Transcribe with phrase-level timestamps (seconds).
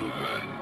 [0.00, 0.59] gentlemen,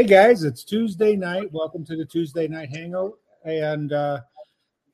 [0.00, 1.52] Hey guys, it's Tuesday night.
[1.52, 3.18] Welcome to the Tuesday night hangout.
[3.44, 4.22] And uh,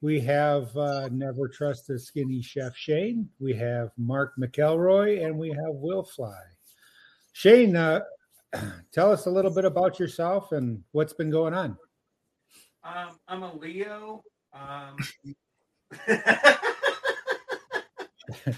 [0.01, 3.29] we have uh, Never Trust a Skinny Chef Shane.
[3.39, 6.41] We have Mark McElroy and we have Will Fly.
[7.35, 8.01] Shane, uh,
[8.93, 11.79] tell us a little bit about yourself and what's been going on.
[12.83, 14.25] Um, I'm a Leo.
[14.53, 14.97] Um,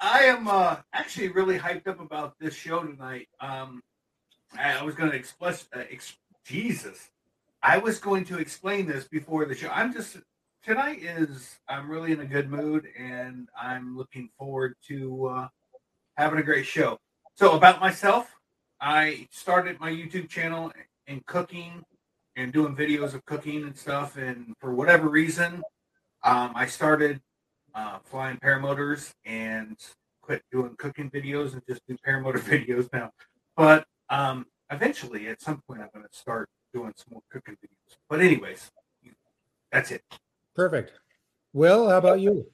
[0.00, 3.28] I am uh, actually really hyped up about this show tonight.
[3.40, 3.82] Um,
[4.58, 7.10] I, was going to express, uh, ex- Jesus,
[7.62, 9.68] I was going to explain this before the show.
[9.68, 10.16] I'm just
[10.64, 15.48] tonight is I'm really in a good mood and I'm looking forward to uh,
[16.16, 16.98] having a great show.
[17.34, 18.28] So about myself,
[18.80, 20.72] I started my YouTube channel
[21.06, 21.84] in cooking
[22.36, 24.16] and doing videos of cooking and stuff.
[24.16, 25.62] And for whatever reason,
[26.24, 27.20] um, I started
[27.74, 29.76] uh, flying paramotors and
[30.20, 33.10] quit doing cooking videos and just do paramotor videos now.
[33.56, 37.96] But um, eventually, at some point, I'm going to start doing some more cooking videos.
[38.08, 38.70] But anyways,
[39.72, 40.02] that's it.
[40.54, 40.92] Perfect.
[41.52, 42.46] Will, how about you?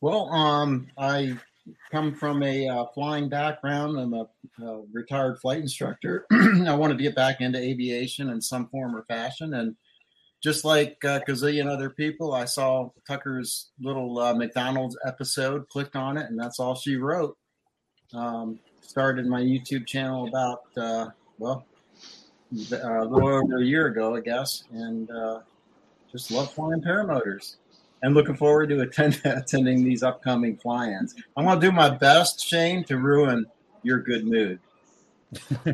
[0.00, 1.36] Well, um, I
[1.92, 3.98] come from a uh, flying background.
[3.98, 4.26] I'm a,
[4.64, 6.26] a retired flight instructor.
[6.32, 9.76] I wanted to get back into aviation in some form or fashion, and
[10.42, 16.16] just like uh, gazillion other people, I saw Tucker's little uh, McDonald's episode, clicked on
[16.16, 17.36] it, and that's all she wrote.
[18.12, 21.64] Um, started my YouTube channel about uh, well,
[22.52, 25.40] a little over a year ago, I guess, and uh,
[26.10, 27.56] just love flying paramotors
[28.02, 31.14] and looking forward to attend, attending these upcoming fly-ins.
[31.36, 33.46] I'm going to do my best, Shane, to ruin
[33.82, 34.58] your good mood.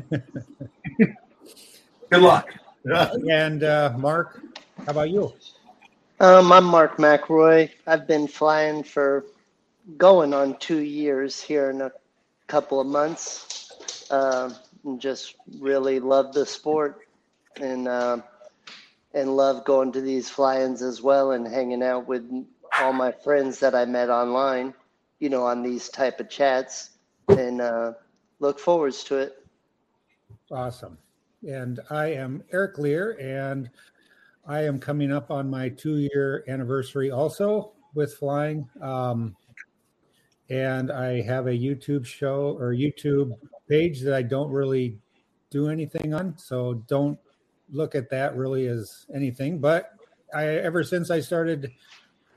[2.11, 2.49] Good luck.
[3.31, 4.41] And uh, Mark,
[4.79, 5.35] how about you?
[6.21, 7.69] Um, I'm Mark McRoy.
[7.87, 9.27] I've been flying for
[9.99, 11.93] going on two years here in a
[12.49, 14.07] couple of months.
[14.11, 14.51] Uh,
[14.85, 17.09] and just really love the sport
[17.61, 18.19] and uh,
[19.15, 22.29] and love going to these fly-ins as well and hanging out with
[22.81, 24.75] all my friends that I met online.
[25.21, 26.91] You know, on these type of chats,
[27.29, 27.93] and uh,
[28.39, 29.45] look forwards to it.
[30.51, 30.97] Awesome.
[31.47, 33.69] And I am Eric Lear, and
[34.47, 38.69] I am coming up on my two year anniversary also with flying.
[38.81, 39.37] Um,
[40.51, 43.33] and I have a YouTube show or YouTube
[43.69, 44.99] page that I don't really
[45.51, 46.37] do anything on.
[46.39, 47.19] So don't
[47.71, 49.59] look at that really as anything.
[49.59, 49.93] But
[50.35, 51.71] I, ever since I started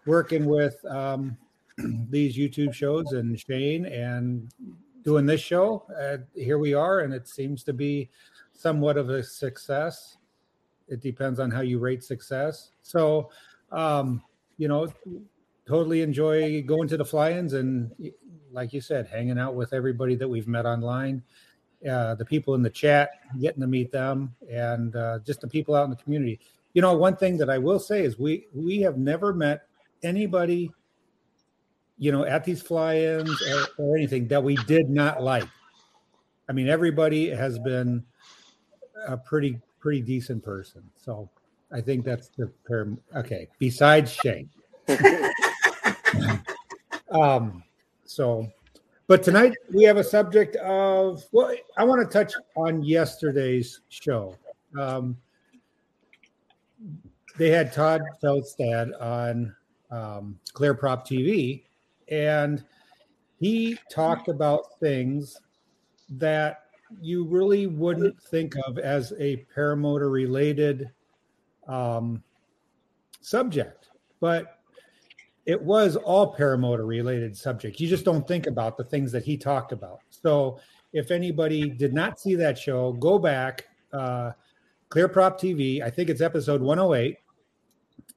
[0.06, 1.38] working with um,
[2.10, 4.52] these YouTube shows and Shane and
[5.04, 8.10] doing this show, uh, here we are, and it seems to be
[8.54, 10.18] somewhat of a success.
[10.88, 12.72] It depends on how you rate success.
[12.82, 13.30] So,
[13.72, 14.22] um,
[14.58, 14.94] you know,
[15.68, 17.92] totally enjoy going to the fly-ins and,
[18.52, 21.24] like you said, hanging out with everybody that we've met online,
[21.90, 25.76] uh, the people in the chat, getting to meet them, and uh, just the people
[25.76, 26.40] out in the community.
[26.74, 29.64] You know, one thing that I will say is we we have never met
[30.04, 30.72] anybody,
[31.98, 35.48] you know, at these fly-ins or, or anything that we did not like.
[36.48, 38.04] I mean, everybody has been
[39.08, 40.84] a pretty pretty decent person.
[40.96, 41.30] So
[41.72, 43.00] I think that's the term.
[43.16, 43.48] Okay.
[43.60, 44.50] Besides Shane.
[47.12, 47.64] um,
[48.06, 48.48] so,
[49.08, 54.36] but tonight we have a subject of well, I want to touch on yesterday's show.
[54.80, 55.18] um,
[57.38, 59.56] they had Todd Feldstad on
[59.90, 61.64] um, Clear Prop TV,
[62.10, 62.64] and
[63.40, 65.40] he talked about things
[66.10, 66.66] that
[67.02, 70.92] you really wouldn't think of as a paramotor related
[71.68, 72.22] um,
[73.22, 74.61] subject, but
[75.52, 77.78] it was all paramotor related subject.
[77.82, 80.00] You just don't think about the things that he talked about.
[80.10, 80.62] So
[80.94, 84.32] if anybody did not see that show, go back, uh,
[84.88, 85.82] Clear Prop TV.
[85.82, 87.18] I think it's episode 108,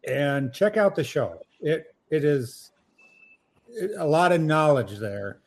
[0.06, 1.40] and check out the show.
[1.60, 2.70] It it is
[3.98, 5.40] a lot of knowledge there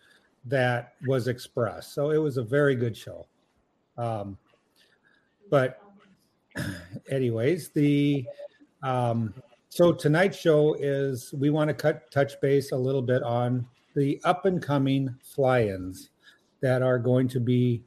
[0.44, 1.94] that was expressed.
[1.94, 3.28] So it was a very good show.
[3.98, 4.38] Um,
[5.50, 5.82] but
[7.10, 8.26] anyways, the
[8.84, 9.34] um,
[9.78, 13.64] so tonight's show is we want to cut touch base a little bit on
[13.96, 16.10] the up and coming fly-ins
[16.62, 17.84] that are going to be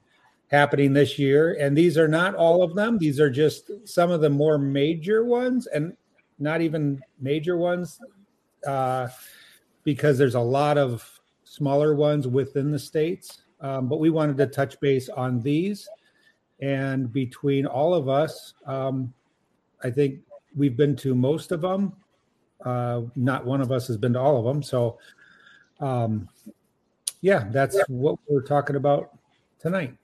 [0.52, 1.56] happening this year.
[1.58, 2.96] And these are not all of them.
[2.96, 5.96] These are just some of the more major ones and
[6.38, 7.98] not even major ones
[8.64, 9.08] uh,
[9.82, 13.42] because there's a lot of smaller ones within the states.
[13.60, 15.88] Um, but we wanted to touch base on these.
[16.60, 19.12] And between all of us, um,
[19.82, 20.20] I think
[20.56, 21.92] we've been to most of them.
[22.64, 24.62] Uh, not one of us has been to all of them.
[24.62, 24.98] So,
[25.80, 26.28] um,
[27.22, 29.16] yeah, that's what we're talking about
[29.58, 29.96] tonight.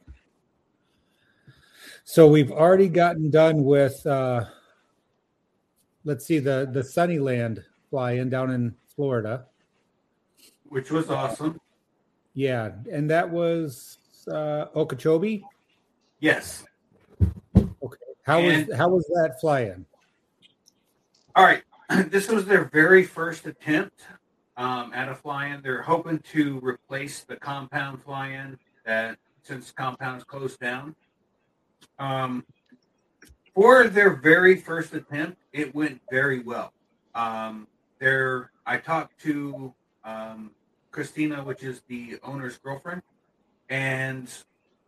[2.05, 4.45] So we've already gotten done with, uh,
[6.05, 9.47] let's see, the the Sunnyland fly-in down in Florida.
[10.69, 11.61] which was awesome.
[12.35, 13.99] Yeah, and that was
[14.31, 15.45] uh, Okeechobee.
[16.21, 16.65] Yes.
[17.57, 19.87] Okay, how was how was that fly-in?
[21.37, 21.62] All right.
[22.11, 24.00] This was their very first attempt
[24.56, 25.61] um, at a fly-in.
[25.61, 30.97] They're hoping to replace the compound fly-in that since compound's closed down.
[31.99, 32.44] Um,
[33.55, 36.73] for their very first attempt, it went very well.
[37.15, 37.69] Um,
[38.00, 39.75] there, I talked to
[40.05, 40.50] um,
[40.91, 43.03] Christina, which is the owner's girlfriend,
[43.69, 44.33] and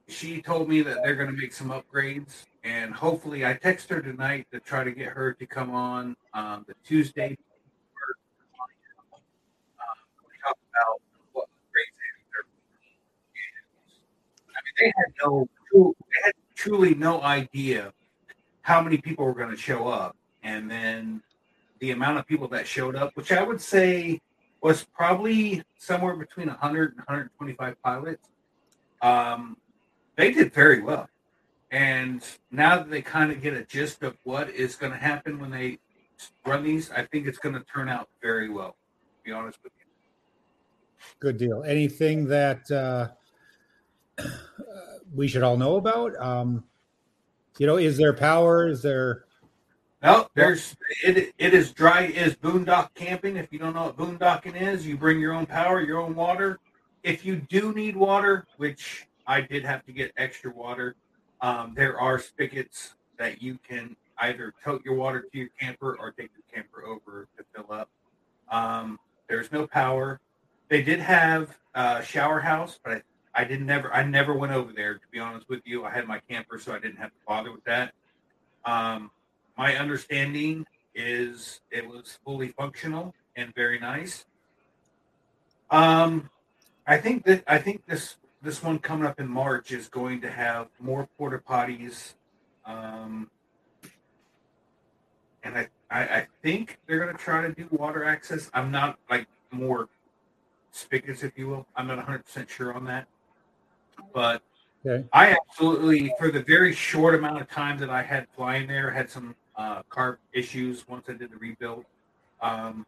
[0.09, 4.01] she told me that they're going to make some upgrades and hopefully I text her
[4.01, 7.37] tonight to try to get her to come on um, the Tuesday.
[10.45, 11.01] About
[11.33, 11.49] what.
[14.49, 17.93] I mean, they had no, they had truly no idea
[18.63, 21.23] how many people were going to show up, and then
[21.81, 24.21] the amount of people that showed up, which I would say
[24.61, 28.29] was probably somewhere between 100 and 125 pilots.
[29.01, 29.57] Um,
[30.17, 31.09] they did very well.
[31.71, 35.39] And now that they kind of get a gist of what is going to happen
[35.39, 35.79] when they
[36.47, 38.71] run these, I think it's going to turn out very well.
[38.71, 39.85] To be honest with you.
[41.21, 41.63] Good deal.
[41.65, 43.09] Anything that uh,
[45.15, 46.17] we should all know about?
[46.21, 46.65] Um,
[47.59, 48.69] you know, is there power?
[48.69, 49.25] Is there?
[50.03, 51.35] No, there's it.
[51.39, 53.37] It is dry as boondock camping.
[53.37, 56.61] If you don't know what boondocking is, you bring your own power, your own water.
[57.03, 60.95] If you do need water, which I did have to get extra water,
[61.41, 66.11] um, there are spigots that you can either tote your water to your camper or
[66.13, 67.89] take your camper over to fill up.
[68.51, 68.99] Um,
[69.29, 70.21] there's no power.
[70.69, 73.03] They did have a shower house, but I,
[73.43, 75.85] I didn't never I never went over there to be honest with you.
[75.85, 77.93] I had my camper, so I didn't have to bother with that.
[78.65, 79.11] Um,
[79.57, 84.25] my understanding is it was fully functional and very nice.
[85.71, 86.31] Um,
[86.87, 90.31] I think that I think this this one coming up in March is going to
[90.31, 92.15] have more porta potties,
[92.65, 93.31] um,
[95.43, 98.51] and I, I I think they're going to try to do water access.
[98.55, 99.89] I'm not like more
[100.71, 101.67] spigots, if you will.
[101.77, 103.07] I'm not 100 percent sure on that,
[104.13, 104.43] but
[104.87, 105.05] Okay.
[105.13, 109.11] I absolutely, for the very short amount of time that I had flying there, had
[109.11, 111.85] some uh, carb issues once I did the rebuild.
[112.41, 112.87] Um,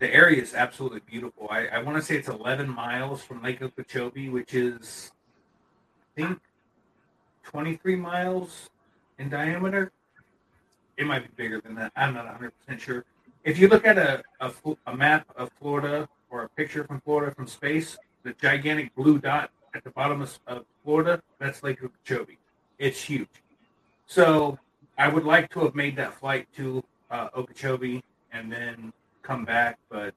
[0.00, 1.46] the area is absolutely beautiful.
[1.50, 5.12] I, I want to say it's 11 miles from Lake Okeechobee, which is,
[6.16, 6.40] I think,
[7.44, 8.70] 23 miles
[9.18, 9.92] in diameter.
[10.96, 11.92] It might be bigger than that.
[11.96, 13.04] I'm not 100% sure.
[13.44, 14.52] If you look at a, a,
[14.86, 19.50] a map of Florida or a picture from Florida from space, the gigantic blue dot
[19.74, 22.38] at the bottom of, of Florida, that's Lake Okeechobee.
[22.78, 23.28] It's huge.
[24.06, 24.58] So
[24.96, 28.02] I would like to have made that flight to uh, Okeechobee
[28.32, 30.14] and then come back, but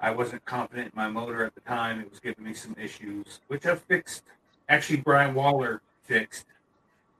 [0.00, 2.00] I wasn't confident in my motor at the time.
[2.00, 4.24] It was giving me some issues, which I've fixed.
[4.68, 6.46] Actually, Brian Waller fixed,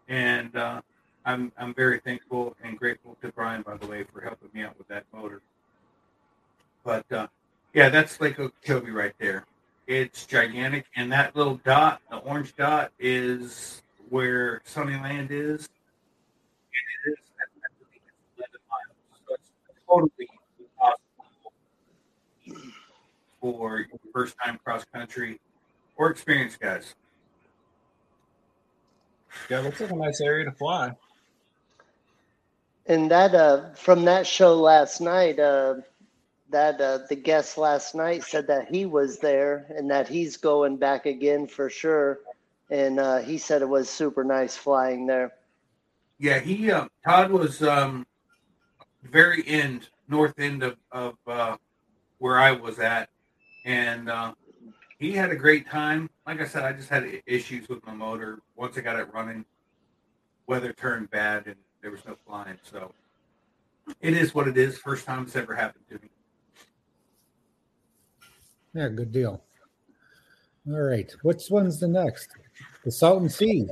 [0.09, 0.81] and uh,
[1.25, 4.77] I'm I'm very thankful and grateful to Brian, by the way, for helping me out
[4.79, 5.41] with that motor.
[6.85, 7.29] But uh,
[7.73, 9.47] yeah, that's Lake Okeechobee right there.
[9.87, 15.69] It's gigantic, and that little dot, the orange dot, is where Sunnyland is.
[16.75, 17.19] And it is
[18.37, 19.39] 11 miles.
[19.89, 20.29] Totally
[23.53, 25.41] for your first time cross country
[25.97, 26.95] or experienced guys.
[29.51, 30.93] Yeah, looks like a nice area to fly.
[32.87, 35.77] And that uh, from that show last night, uh,
[36.51, 40.77] that uh, the guest last night said that he was there and that he's going
[40.77, 42.21] back again for sure.
[42.71, 45.33] And uh, he said it was super nice flying there.
[46.19, 48.07] Yeah, he uh, Todd was um,
[49.03, 51.57] very end, north end of, of uh,
[52.19, 53.09] where I was at,
[53.67, 54.33] and uh,
[54.99, 56.09] he had a great time.
[56.27, 58.41] Like I said, I just had issues with my motor.
[58.55, 59.45] Once I got it running,
[60.47, 62.57] weather turned bad and there was no flying.
[62.63, 62.95] So
[64.01, 64.79] it is what it is.
[64.79, 66.09] First time it's ever happened to me.
[68.73, 69.43] Yeah, good deal.
[70.69, 71.13] All right.
[71.23, 72.31] Which one's the next?
[72.85, 73.67] The Salton Sea.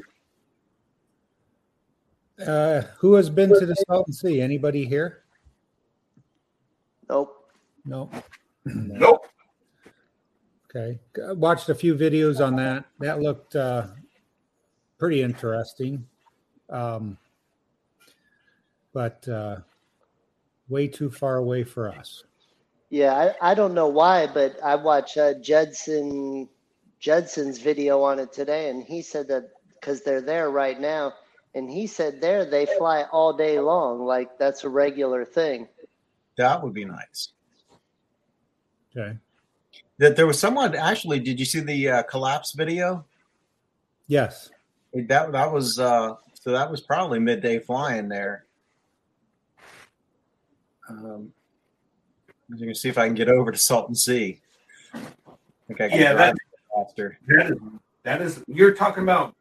[2.45, 4.41] Uh, who has been to the Salton Sea?
[4.41, 5.23] Anybody here?
[7.09, 7.53] Nope.
[7.85, 8.13] Nope.
[8.67, 9.27] Nope.
[10.75, 10.99] Okay.
[11.27, 12.85] I watched a few videos on that.
[13.01, 13.87] That looked uh,
[14.99, 16.07] pretty interesting.
[16.69, 17.17] Um,
[18.93, 19.59] but uh,
[20.69, 22.25] way too far away for us.
[22.91, 26.49] Yeah, I, I don't know why, but I watched uh, Judson
[27.01, 31.13] Judson's video on it today, and he said that because they're there right now,
[31.55, 35.69] and he said there they fly all day long, like that's a regular thing.
[36.37, 37.33] That would be nice.
[38.97, 39.19] Okay.
[39.99, 41.21] That there was someone actually.
[41.21, 43.05] Did you see the uh, collapse video?
[44.09, 44.51] Yes.
[44.93, 48.47] That that was uh, so that was probably midday flying there.
[50.89, 51.33] Um,
[52.51, 54.41] I'm gonna see if I can get over to Salton Sea.
[54.93, 54.99] I
[55.69, 56.35] think I can Yeah, that-
[56.75, 57.19] faster.
[57.29, 57.59] That is,
[58.03, 59.35] that is you're talking about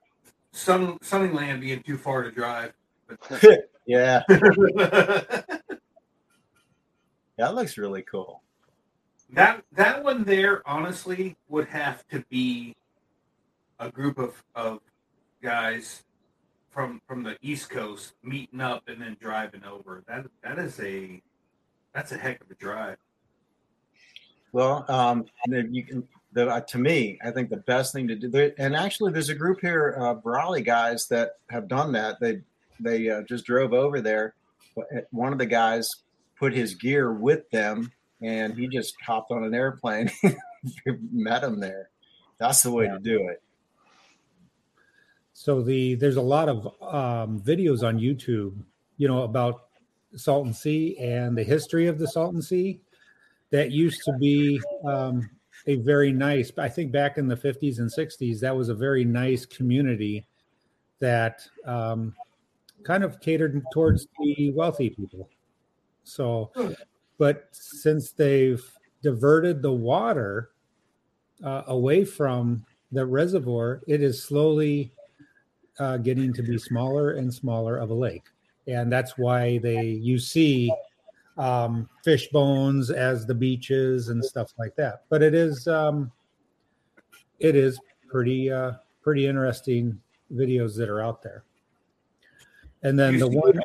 [0.51, 2.73] Sun Sunnyland being too far to drive.
[3.87, 5.59] yeah, that
[7.37, 8.42] that looks really cool.
[9.33, 12.75] That that one there honestly would have to be
[13.79, 14.79] a group of, of
[15.41, 16.03] guys
[16.69, 20.03] from from the East Coast meeting up and then driving over.
[20.07, 21.21] That that is a
[21.93, 22.97] that's a heck of a drive.
[24.51, 26.07] Well, um, you can.
[26.35, 28.27] Uh, to me, I think the best thing to do.
[28.27, 32.19] There, and actually, there's a group here, uh, Brawley guys, that have done that.
[32.19, 32.41] They
[32.79, 34.33] they uh, just drove over there.
[34.77, 35.89] Uh, One of the guys
[36.37, 37.91] put his gear with them,
[38.23, 40.09] and he just hopped on an airplane,
[41.11, 41.89] met him there.
[42.37, 43.41] That's the way to do it.
[45.33, 48.55] So the there's a lot of um, videos on YouTube,
[48.97, 49.65] you know, about
[50.15, 52.79] Salton Sea and the history of the Salton Sea.
[53.51, 55.29] That used to be um,
[55.67, 56.51] a very nice.
[56.57, 60.25] I think back in the 50s and 60s, that was a very nice community
[60.99, 62.15] that um,
[62.83, 65.29] kind of catered towards the wealthy people.
[66.03, 66.51] So,
[67.23, 68.61] but since they've
[69.01, 70.49] diverted the water
[71.41, 74.91] uh, away from the reservoir, it is slowly
[75.79, 78.25] uh, getting to be smaller and smaller of a lake,
[78.67, 80.69] and that's why they you see
[81.37, 85.05] um, fish bones as the beaches and stuff like that.
[85.09, 86.11] But it is um,
[87.39, 89.97] it is pretty uh, pretty interesting
[90.33, 91.45] videos that are out there.
[92.81, 93.61] And then You the see- one,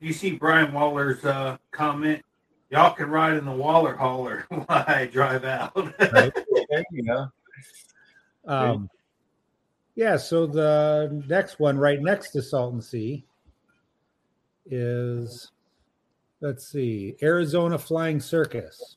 [0.00, 2.22] You see Brian Waller's uh, comment.
[2.70, 5.74] Y'all can ride in the Waller hauler while I drive out.
[6.12, 6.32] right?
[6.92, 7.32] There.
[8.46, 8.88] Um,
[9.96, 13.24] yeah, so the next one right next to Salton Sea
[14.66, 15.50] is,
[16.40, 18.96] let's see, Arizona Flying Circus.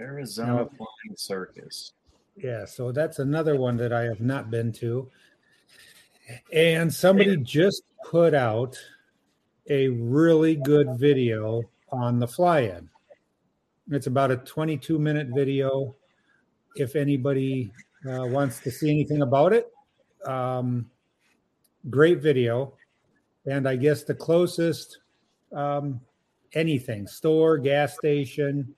[0.00, 0.70] Arizona No.
[0.76, 1.92] Flying Circus.
[2.36, 5.08] Yeah, so that's another one that I have not been to.
[6.52, 8.76] And somebody just put out
[9.70, 12.90] a really good video on the fly in.
[13.90, 15.94] It's about a 22 minute video.
[16.76, 17.72] If anybody
[18.08, 19.72] uh, wants to see anything about it,
[20.26, 20.90] um,
[21.88, 22.74] great video.
[23.46, 24.98] And I guess the closest
[25.52, 26.00] um,
[26.52, 28.74] anything store, gas station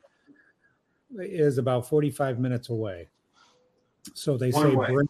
[1.19, 3.09] is about 45 minutes away.
[4.15, 4.87] So they One say way.
[4.87, 5.09] bring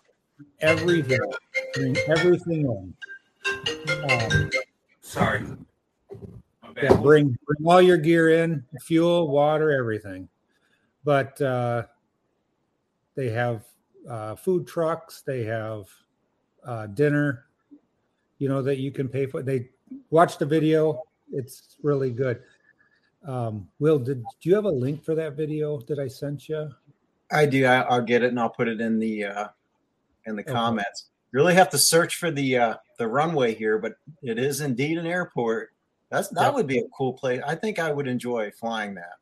[0.61, 1.21] everything,
[1.75, 2.95] bring everything
[3.47, 4.11] in.
[4.11, 4.51] Um,
[5.01, 5.45] Sorry.
[6.76, 10.29] My yeah, bring bring all your gear in, fuel, water, everything.
[11.05, 11.85] But uh,
[13.14, 13.64] they have
[14.09, 15.23] uh, food trucks.
[15.23, 15.87] They have
[16.64, 17.47] uh, dinner.
[18.38, 19.43] You know that you can pay for.
[19.43, 19.69] They
[20.11, 21.02] watch the video.
[21.33, 22.43] It's really good.
[23.26, 26.71] Um, Will, did do you have a link for that video that I sent you?
[27.31, 27.64] I do.
[27.64, 29.49] I, I'll get it and I'll put it in the uh,
[30.26, 30.52] in the Okay.
[30.52, 31.07] comments.
[31.33, 34.99] You really have to search for the uh, the runway here, but it is indeed
[34.99, 35.73] an airport.
[36.12, 36.54] That's that Yep.
[36.54, 37.40] would be a cool place.
[37.45, 39.14] I think I would enjoy flying that.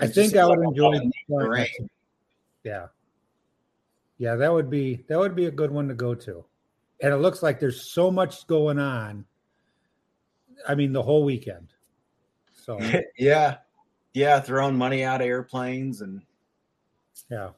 [0.00, 0.86] I think I would enjoy.
[0.88, 1.90] lot of neat terrain.
[2.64, 2.88] Yeah,
[4.18, 6.44] yeah, that would be that would be a good one to go to,
[7.00, 9.24] and it looks like there's so much going on.
[10.66, 11.68] I mean, the whole weekend.
[12.52, 12.80] So
[13.18, 13.58] yeah,
[14.14, 16.22] yeah, throwing money out of airplanes and
[17.30, 17.50] yeah,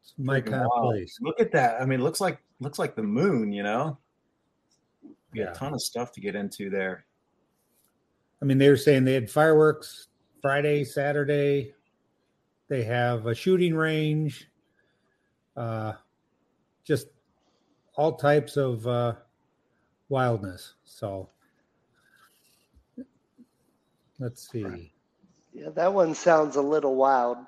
[0.00, 1.18] it's my kind of place.
[1.20, 1.82] Look at that.
[1.82, 3.52] I mean, it looks like looks like the moon.
[3.52, 3.98] You know,
[5.34, 5.50] Yeah.
[5.50, 7.06] a ton of stuff to get into there.
[8.40, 10.08] I mean, they were saying they had fireworks
[10.42, 11.74] Friday, Saturday.
[12.68, 14.48] They have a shooting range,
[15.56, 15.94] uh,
[16.84, 17.08] just
[17.96, 19.14] all types of uh,
[20.08, 20.74] wildness.
[20.84, 21.30] So
[24.18, 24.92] let's see.
[25.52, 27.38] Yeah, that one sounds a little wild.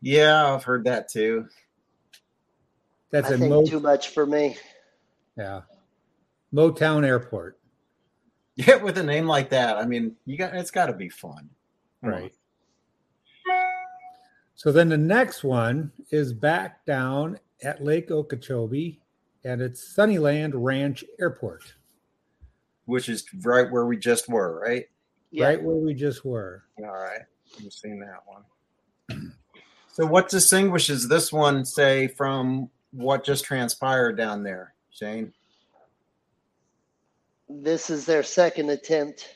[0.00, 1.46] Yeah, I've heard that too.
[3.10, 4.56] That's I a think Mo- too much for me.
[5.36, 5.62] Yeah,
[6.52, 7.58] Motown Airport.
[8.56, 11.50] Yeah, with a name like that, I mean, you got it's got to be fun,
[12.04, 12.20] Come on.
[12.20, 12.32] Right.
[14.54, 19.00] So then the next one is back down at Lake Okeechobee,
[19.42, 21.74] and it's Sunnyland Ranch Airport,
[22.84, 24.86] Which is right where we just were, right?
[25.32, 25.46] Yeah.
[25.46, 26.62] right where we just were.
[26.78, 27.22] All right,
[27.60, 29.32] we've seen that one.
[29.92, 35.32] So, what distinguishes this one, say, from what just transpired down there, Shane?
[37.48, 39.28] This is their second attempt.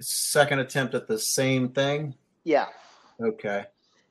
[0.00, 2.14] Second attempt at the same thing.
[2.44, 2.66] Yeah.
[3.20, 3.64] Okay.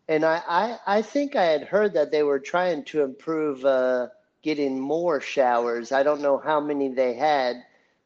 [0.08, 4.08] And I, I, I think I had heard that they were trying to improve uh,
[4.41, 5.91] getting more showers.
[5.91, 7.58] I don't know how many they had,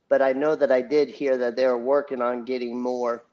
[0.09, 3.23] but I know that I did hear that they were working on getting more.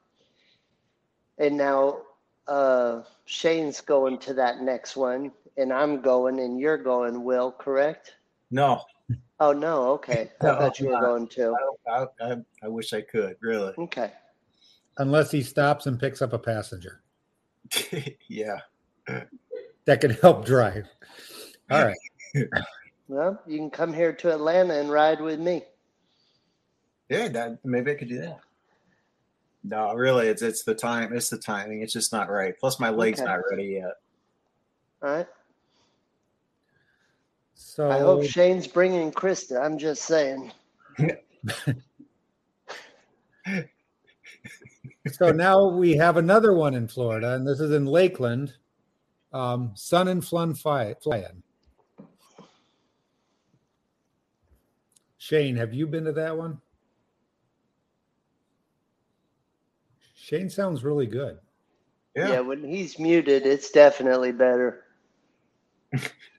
[1.38, 2.02] And now
[2.46, 8.14] uh, Shane's going to that next one, and I'm going, and you're going, Will, correct?
[8.50, 8.82] No,
[9.38, 9.90] Oh, no.
[9.92, 10.30] Okay.
[10.40, 11.06] I No, thought you were I'm not.
[11.08, 11.54] going to.
[11.88, 13.72] I, I, I wish I could, really.
[13.78, 14.10] Okay.
[14.98, 17.02] Unless he stops and picks up a passenger
[18.28, 18.60] yeah.
[19.84, 20.86] that could help drive.
[21.70, 21.96] All right.
[23.08, 25.62] Well, you can come here to Atlanta and ride with me.
[27.08, 28.40] Yeah, that, maybe I could do that.
[29.62, 31.12] No, really, it's it's the time.
[31.16, 31.82] It's the timing.
[31.82, 32.58] It's just not right.
[32.58, 33.30] Plus, my leg's Okay.
[33.30, 33.92] not ready yet.
[35.04, 35.26] All right.
[37.58, 39.58] So I hope Shane's bringing Krista.
[39.64, 40.52] I'm just saying.
[45.12, 48.52] so now we have another one in Florida, and this is in Lakeland.
[49.32, 51.42] Um, Sun and Flun Fly Flying.
[55.16, 56.60] Shane, have you been to that one?
[60.14, 61.38] Shane sounds really good.
[62.14, 62.32] Yeah.
[62.32, 62.40] Yeah.
[62.40, 64.84] when he's muted, it's definitely better.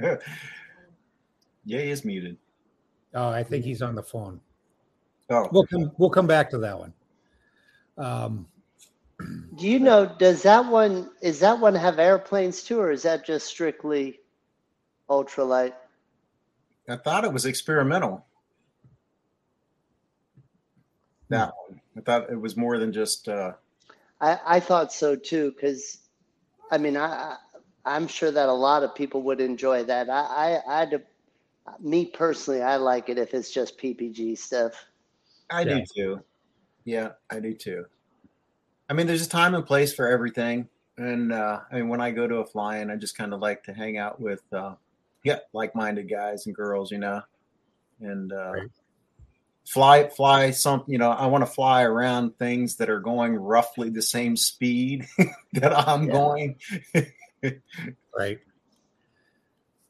[1.66, 2.38] Yeah, he is muted.
[3.14, 4.40] Oh, I think he's on the phone.
[5.28, 5.92] Oh, We'll come.
[5.98, 6.92] We'll come back to that one.
[7.98, 8.48] Um,
[9.58, 10.06] Do you know?
[10.18, 14.20] Does that one is that one have airplanes too, or is that just strictly
[15.10, 15.74] ultralight?
[16.88, 18.24] I thought it was experimental.
[21.28, 21.80] That one.
[21.96, 23.28] I thought it was more than just.
[23.28, 23.52] uh
[24.20, 25.98] I I thought so too, because
[26.70, 27.36] I mean I I-
[27.84, 30.08] I'm sure that a lot of people would enjoy that.
[30.10, 31.02] I I I'd,
[31.80, 34.72] me personally, I like it if it's just PPG stuff.
[35.50, 35.78] I Yeah.
[35.78, 36.24] do too.
[36.84, 37.86] Yeah, I do too.
[38.88, 42.10] I mean, there's a time and place for everything, and uh, I mean, when I
[42.10, 44.74] go to a fly-in, I just kind of like to hang out with, uh,
[45.24, 47.22] yeah, like-minded guys and girls, you know,
[48.00, 48.70] and uh, Right.
[49.66, 50.84] fly, fly some.
[50.88, 55.06] You know, I want to fly around things that are going roughly the same speed
[55.52, 56.12] that I'm Yeah.
[56.12, 56.56] going.
[58.16, 58.38] right.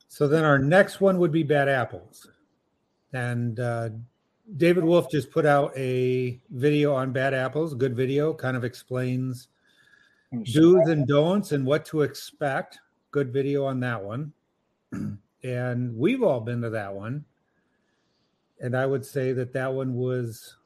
[0.09, 2.29] So then our next one would be Bad Apples,
[3.13, 3.91] and uh,
[4.57, 7.75] David Wolf just put out a video on Bad Apples.
[7.75, 9.49] Good video, kind of explains
[10.43, 12.79] do's and don'ts and what to expect.
[13.11, 14.33] Good video on that one.
[15.43, 17.25] and we've all been to that one.
[18.61, 20.57] And I would say that that one was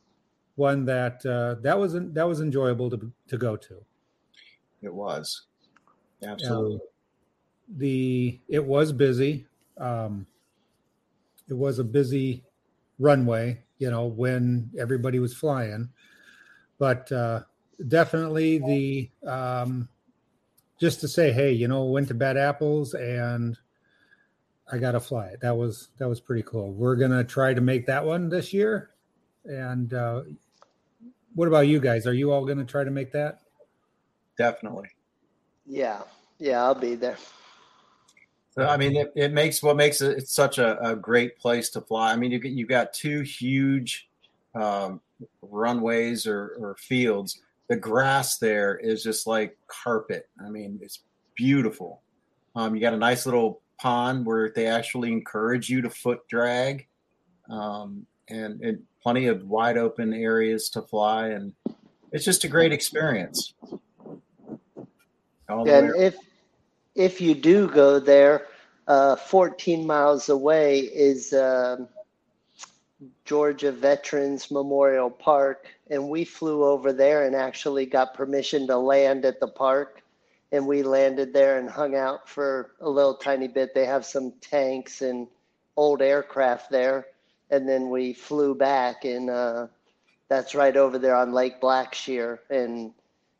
[0.57, 3.77] one that uh, that wasn't that was enjoyable to to go to.
[4.83, 5.43] It was
[6.25, 6.77] absolutely.
[6.77, 6.81] Um,
[7.77, 9.47] the it was busy.
[9.79, 10.27] Um,
[11.49, 12.45] it was a busy
[12.99, 15.91] runway, you know, when everybody was flying,
[16.79, 17.41] but uh,
[17.89, 19.89] definitely the um,
[20.81, 23.59] just to say, hey, you know, went to Bad Apples and
[24.71, 25.41] I got to fly it.
[25.41, 26.73] That was that was pretty cool.
[26.73, 28.91] We're gonna try to make that one this year.
[29.45, 30.23] And uh,
[31.35, 32.07] what about you guys?
[32.07, 33.41] Are you all gonna try to make that?
[34.37, 34.89] definitely.
[35.67, 36.03] Yeah,
[36.39, 37.17] yeah, I'll be there.
[38.51, 41.71] So, I mean, it, it makes what makes it it's such a, a great place
[41.71, 42.13] to fly.
[42.13, 44.09] I mean, you you've got two huge
[44.55, 45.01] um,
[45.43, 47.41] runways or, or fields.
[47.69, 50.29] The grass there is just like carpet.
[50.45, 51.01] I mean, it's
[51.35, 52.03] beautiful.
[52.55, 56.87] Um, you got a nice little pond where they actually encourage you to foot drag,
[57.51, 61.55] um, and, and plenty of wide open areas to fly, and
[62.13, 63.55] it's just a great experience.
[65.49, 66.17] All the way And if
[66.95, 68.47] if you do go there,
[68.87, 71.89] uh, 14 miles away is um,
[73.25, 79.25] Georgia Veterans Memorial Park, and we flew over there and actually got permission to land
[79.25, 80.03] at the park.
[80.53, 83.75] And we landed there and hung out for a little tiny bit.
[83.75, 85.27] They have some tanks and
[85.77, 87.07] old aircraft there,
[87.51, 89.67] and then we flew back, and uh,
[90.29, 92.93] that's right over there on Lake Blackshear, and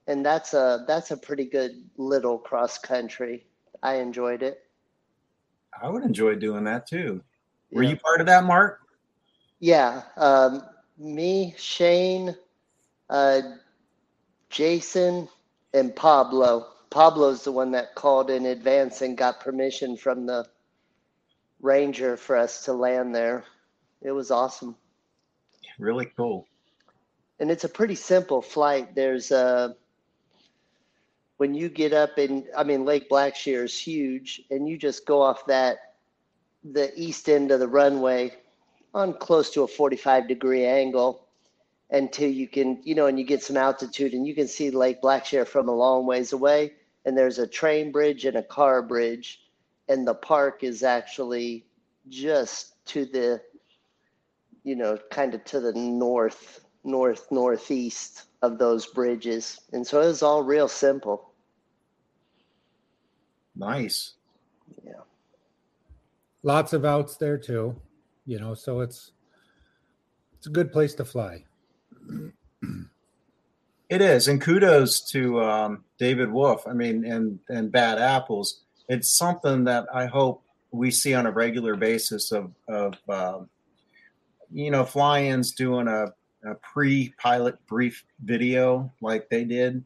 [0.07, 3.47] and that's a that's a pretty good little cross country.
[3.83, 4.61] I enjoyed it.
[5.81, 7.23] I would enjoy doing that too.
[7.73, 7.91] Were Yeah.
[7.91, 8.81] you part of that, Mark?
[9.59, 10.63] Yeah, um,
[10.99, 12.37] me, Shane,
[13.11, 13.41] uh,
[14.51, 15.29] Jason,
[15.73, 16.69] and Pablo.
[16.91, 20.47] Pablo's the one that called in advance and got permission from the
[21.61, 23.45] ranger for us to land there.
[24.03, 24.77] It was awesome.
[25.79, 26.47] Really cool.
[27.41, 28.95] and it's a pretty simple flight.
[28.95, 29.75] There's a
[31.37, 35.23] when you get up in I mean Lake Blackshear is huge, and you just go
[35.23, 35.95] off that
[36.65, 38.33] the east end of the runway
[38.95, 41.27] on close to a 45 degree angle
[41.91, 45.03] until you can you know and you get some altitude and you can see Lake
[45.03, 46.73] Blackshear from a long ways away
[47.05, 49.41] and there's a train bridge and a car bridge
[49.89, 51.67] and the park is actually
[52.09, 53.41] just to the
[54.63, 60.07] you know kind of to the north north northeast of those bridges and so it
[60.07, 61.35] was all real simple
[63.57, 64.15] Nice.
[64.85, 64.93] Yeah.
[66.43, 67.81] Lots of outs there too,
[68.27, 69.13] you know, so it's
[70.37, 71.45] it's a good place to fly.
[73.89, 76.67] It is, and kudos to um, David Wolf.
[76.67, 78.63] I mean, and and Bad Apples.
[78.89, 83.49] It's something that I hope we see on a regular basis of of um,
[84.53, 86.13] you know fly-ins doing a,
[86.45, 89.85] a pre-pilot brief video like they did.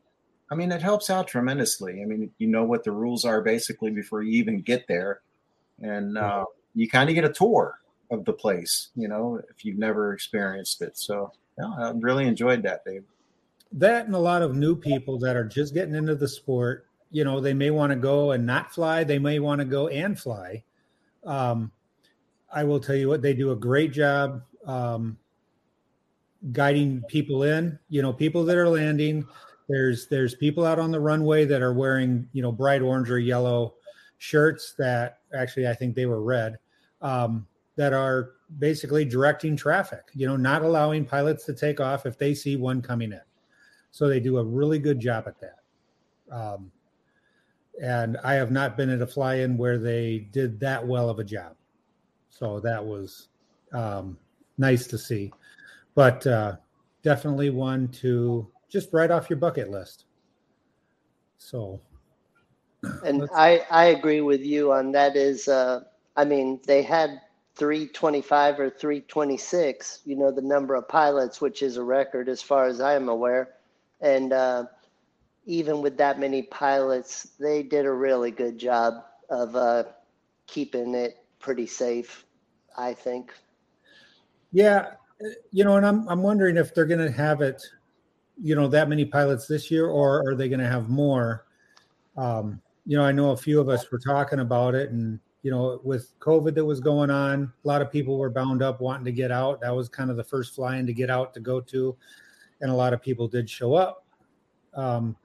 [0.50, 2.02] I mean, it helps out tremendously.
[2.02, 5.20] I mean, you know what the rules are basically before you even get there,
[5.80, 6.44] and uh,
[6.74, 8.88] you kind of get a tour of the place.
[8.96, 10.96] You know, if you've never experienced it.
[10.96, 13.04] So, yeah, I really enjoyed that, Dave.
[13.72, 17.24] That and a lot of new people that are just getting into the sport, you
[17.24, 19.04] know, they may want to go and not fly.
[19.04, 20.64] They may want to go and fly.
[21.24, 21.70] Um,
[22.50, 25.18] I will tell you what, they do a great job um,
[26.52, 27.78] guiding people in.
[27.88, 29.26] You know, people that are landing.
[29.68, 33.18] There's there's people out on the runway that are wearing you know bright orange or
[33.18, 33.74] yellow
[34.18, 36.58] shirts that actually I think they were red
[37.02, 37.46] um,
[37.76, 40.04] that are basically directing traffic.
[40.14, 43.20] You know, not allowing pilots to take off if they see one coming in.
[43.90, 45.58] So they do a really good job at that.
[46.30, 46.70] Um,
[47.82, 51.24] and I have not been at a fly-in where they did that well of a
[51.24, 51.54] job.
[52.30, 53.28] So that was
[53.72, 54.18] um,
[54.58, 55.32] nice to see.
[55.98, 56.54] But uh,
[57.02, 60.04] definitely one to just write off your bucket list.
[61.38, 61.80] So.
[63.04, 65.80] And i i agree with you on that is uh
[66.16, 67.20] i mean they had
[67.56, 72.66] 325 or 326 you know the number of pilots which is a record as far
[72.66, 73.54] as i am aware.
[74.00, 74.66] And uh
[75.46, 79.82] even with that many pilots they did a really good job of uh
[80.46, 82.24] keeping it pretty safe
[82.76, 83.32] i think.
[84.52, 84.92] Yeah,
[85.50, 87.62] you know, and I'm I'm wondering if they're going to have it,
[88.40, 91.46] you know, that many pilots this year, or are they going to have more?
[92.16, 95.50] Um, you know, I know a few of us were talking about it, and you
[95.50, 99.04] know, with COVID that was going on, a lot of people were bound up wanting
[99.04, 99.60] to get out.
[99.60, 101.96] That was kind of the first flying to get out to go to,
[102.60, 104.04] and a lot of people did show up.
[104.74, 105.16] Um,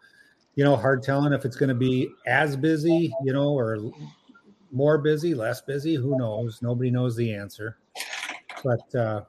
[0.56, 3.92] you know, hard telling if it's going to be as busy, you know, or
[4.72, 5.96] more busy, less busy.
[5.96, 6.62] Who knows?
[6.62, 7.78] Nobody knows the answer
[8.64, 9.22] but uh,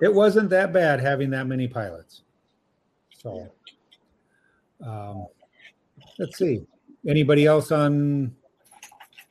[0.00, 2.22] it wasn't that bad having that many pilots.
[3.18, 3.48] So,
[4.84, 5.26] um,
[6.18, 6.66] let's see.
[7.06, 8.34] Anybody else on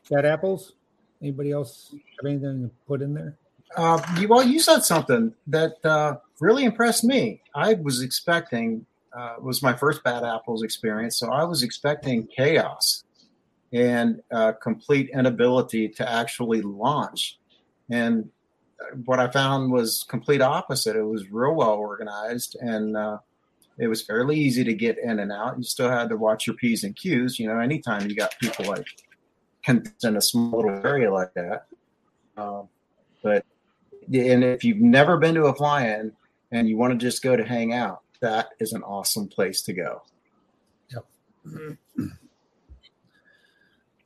[0.09, 0.73] Bad Apples?
[1.21, 3.37] Anybody else have anything to put in there?
[3.75, 7.41] Uh, you, well, you said something that uh, really impressed me.
[7.55, 12.27] I was expecting uh, it was my first Bad Apples experience, so I was expecting
[12.27, 13.03] chaos
[13.71, 17.39] and uh, complete inability to actually launch.
[17.89, 18.29] And
[19.05, 20.95] what I found was complete opposite.
[20.95, 23.17] It was real well organized, and uh,
[23.77, 25.57] it was fairly easy to get in and out.
[25.57, 27.39] You still had to watch your p's and q's.
[27.39, 28.85] You know, anytime you got people like
[29.67, 31.65] in a small little area like that.
[32.37, 32.67] Um,
[33.21, 33.45] but
[34.13, 36.11] and if you've never been to a fly-in
[36.51, 39.73] and you want to just go to hang out, that is an awesome place to
[39.73, 40.01] go.
[40.91, 41.05] Yep.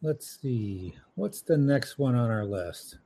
[0.01, 0.95] Let's see.
[1.15, 2.97] What's the next one on our list?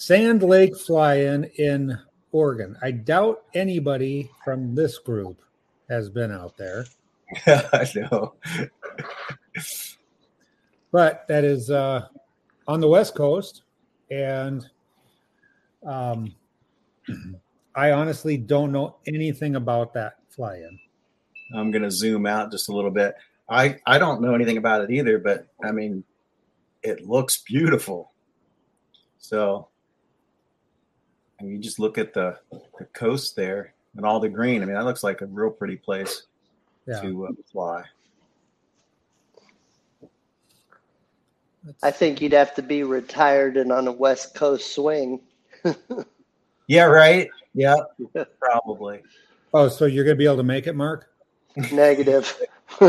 [0.00, 1.98] Sand Lake Fly-In in
[2.30, 2.76] Oregon.
[2.80, 5.42] I doubt anybody from this group
[5.88, 6.86] has been out there,
[7.46, 8.34] I know.
[10.92, 12.06] but that is uh,
[12.68, 13.62] on the West Coast,
[14.08, 14.64] and
[15.84, 16.32] um,
[17.74, 20.78] I honestly don't know anything about that fly-in.
[21.56, 23.16] I'm going to zoom out just a little bit.
[23.50, 26.04] I I don't know anything about it either, but I mean,
[26.84, 28.12] it looks beautiful.
[29.18, 29.70] So,
[31.40, 32.38] I mean, you just look at the
[32.78, 34.62] the coast there and all the green.
[34.62, 36.24] I mean, that looks like a real pretty place
[36.86, 37.84] Yeah, to uh, fly.
[41.82, 45.20] I think you'd have to be retired and on a West Coast swing.
[46.68, 47.28] Yeah, right.
[47.54, 47.76] Yeah,
[48.38, 49.02] probably.
[49.52, 51.10] Oh, so you're going to be able to make it, Mark?
[51.72, 52.30] Negative.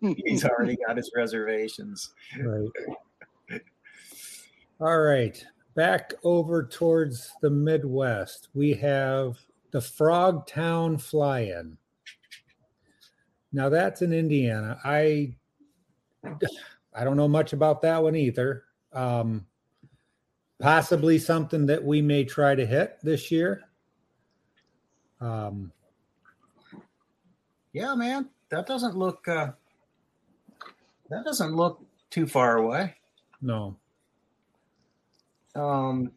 [0.00, 2.10] He's already got his reservations.
[2.38, 2.68] Right.
[4.80, 5.42] All right.
[5.74, 9.38] Back over towards the Midwest, we have
[9.72, 11.76] the Frogtown Fly In.
[13.52, 14.78] Now that's in Indiana.
[14.84, 15.34] I
[16.94, 18.64] I don't know much about that one either.
[18.92, 19.46] Um,
[20.60, 23.64] possibly something that we may try to hit this year.
[25.20, 25.72] Um,
[27.72, 29.26] Yeah, man, that doesn't look.
[29.26, 29.52] Uh,
[31.10, 32.94] that doesn't look too far away.
[33.42, 33.76] no,
[35.54, 36.12] Um,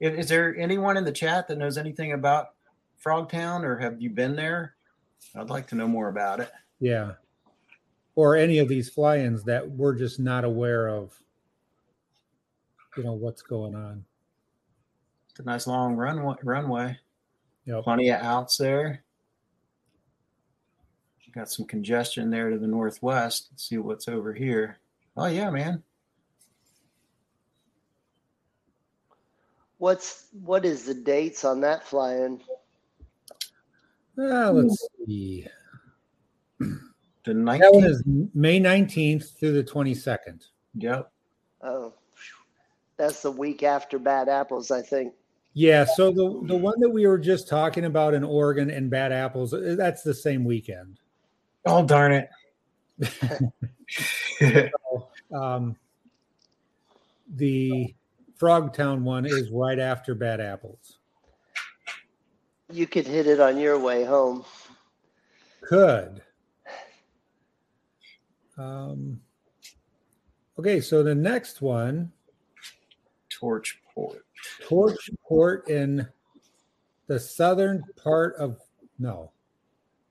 [0.00, 2.54] i- is, there anyone in the chat that knows anything about
[3.04, 4.74] Frogtown, or have you been there?
[5.34, 6.50] I'd like to know more about it.
[6.80, 7.12] Yeah.
[8.14, 11.18] Or any of these fly-ins that we're just not aware of,
[12.96, 14.04] you know, what's going on.
[15.30, 16.34] It's a nice long runway.
[16.42, 16.98] Runway,
[17.64, 17.84] Yep.
[17.84, 19.02] plenty of outs there.
[21.34, 23.48] Got some congestion there to the northwest.
[23.50, 24.76] Let's see what's over here.
[25.16, 25.82] Oh yeah, man.
[29.82, 32.40] What's what is the dates on that fly-in?
[34.16, 35.48] Uh, let's see.
[36.60, 36.78] The
[37.24, 37.86] That one nineteenth.
[37.86, 40.44] is May 19th through the 22nd.
[40.76, 41.10] Yep.
[41.62, 41.94] Oh,
[42.96, 45.14] that's the week after Bad Apples, I think.
[45.54, 45.84] Yeah.
[45.96, 49.52] So the, the one that we were just talking about in Oregon and Bad Apples,
[49.52, 51.00] uh, that's the same weekend.
[51.66, 52.28] Oh darn it.
[55.34, 55.74] Um,
[57.34, 57.94] the
[58.40, 60.98] Frogtown one is right after Bad Apples.
[62.70, 64.44] You could hit it on your way home.
[65.60, 66.22] Could.
[68.58, 69.20] Um,
[70.58, 72.12] okay, so the next one,
[73.30, 74.20] Torchport.
[74.66, 76.06] Torchport in
[77.06, 78.58] the southern part of
[78.98, 79.32] no,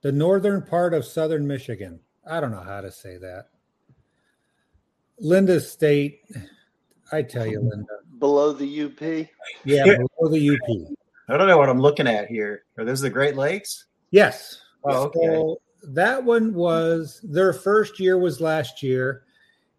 [0.02, 2.00] the northern part of southern Michigan.
[2.30, 3.50] I don't know how to say that.
[5.20, 6.22] Linda State.
[7.12, 8.01] I tell you, Linda.
[8.22, 9.28] Below the UP.
[9.66, 10.96] Yeah, below the UP.
[11.28, 12.64] I don't know what I'm looking at here.
[12.78, 13.86] Are those the Great Lakes?
[14.12, 14.62] Yes.
[14.84, 15.20] Oh, okay.
[15.20, 19.24] So that one was their first year was last year,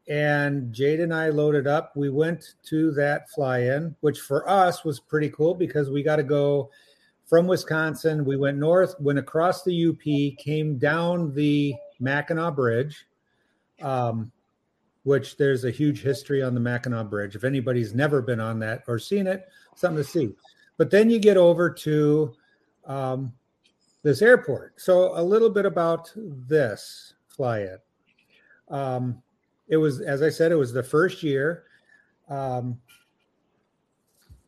[0.09, 1.93] and Jade and I loaded up.
[1.95, 6.25] We went to that fly-in, which for us was pretty cool because we got to
[6.25, 6.71] go
[7.27, 8.25] from Wisconsin.
[8.25, 13.07] We went north, went across the UP, came down the Mackinac Bridge,
[13.81, 14.33] um,
[15.05, 17.35] which there's a huge history on the Mackinac Bridge.
[17.35, 20.35] If anybody's never been on that or seen it, something to see.
[20.77, 22.35] But then you get over to
[22.87, 23.33] um,
[24.03, 24.81] this airport.
[24.81, 27.79] So a little bit about this fly-in.
[28.69, 29.23] Um,
[29.69, 31.65] it was, as I said, it was the first year.
[32.29, 32.79] Um,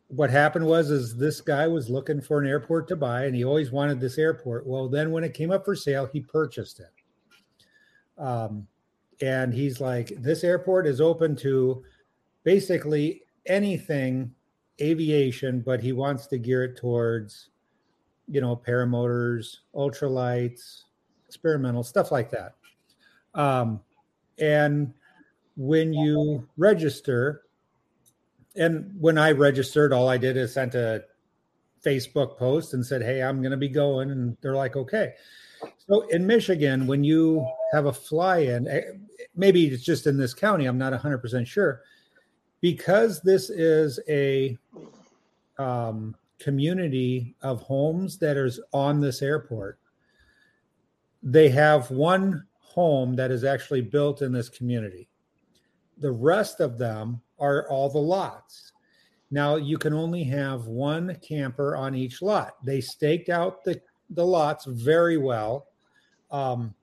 [0.07, 3.43] what happened was, is this guy was looking for an airport to buy, and he
[3.43, 4.65] always wanted this airport.
[4.65, 8.21] Well, then when it came up for sale, he purchased it.
[8.21, 8.67] Um,
[9.21, 11.83] and he's like, this airport is open to
[12.43, 14.33] basically anything
[14.81, 17.49] aviation, but he wants to gear it towards
[18.27, 20.83] you know, paramotors, ultralights,
[21.27, 22.55] experimental stuff like that.
[23.33, 23.81] Um,
[24.39, 24.93] and
[25.55, 27.43] when you register,
[28.55, 31.05] and when I registered, all I did is sent a
[31.85, 34.11] Facebook post and said, Hey, I'm going to be going.
[34.11, 35.13] And they're like, Okay.
[35.87, 38.81] So in Michigan, when you have a fly in, eh,
[39.35, 41.81] maybe it's just in this county, I'm not 100% sure,
[42.61, 44.57] because this is a
[45.59, 49.79] um, community of homes that is on this airport.
[51.21, 55.07] They have one home that is actually built in this community.
[55.97, 58.73] the rest of them are all the lots.
[59.31, 62.55] Now you can only have one camper on each lot.
[62.65, 65.67] They staked out the, the lots very well.
[66.35, 66.75] Um,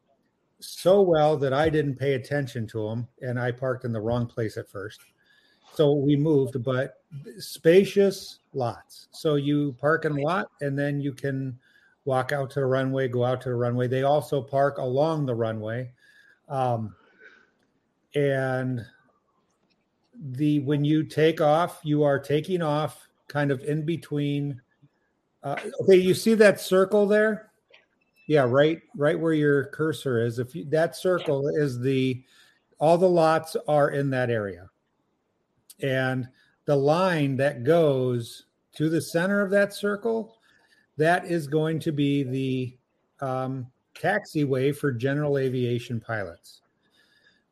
[0.60, 4.26] so well that I didn't pay attention to them and I parked in the wrong
[4.26, 5.00] place at first.
[5.74, 7.02] So we moved, but
[7.38, 9.08] spacious lots.
[9.12, 11.58] So you park in a lot and then you can
[12.06, 13.88] walk out to the runway, go out to the runway.
[13.88, 15.92] They also park along the runway.
[16.48, 16.94] Um,
[18.14, 18.84] and
[20.14, 24.60] the when you take off, you are taking off kind of in between.
[25.42, 27.51] Uh, okay, you see that circle there?
[28.32, 30.38] Yeah, right, right where your cursor is.
[30.38, 32.24] If you, that circle is the,
[32.78, 34.70] all the lots are in that area,
[35.82, 36.26] and
[36.64, 40.38] the line that goes to the center of that circle,
[40.96, 42.78] that is going to be the
[43.20, 46.62] um, taxiway for general aviation pilots.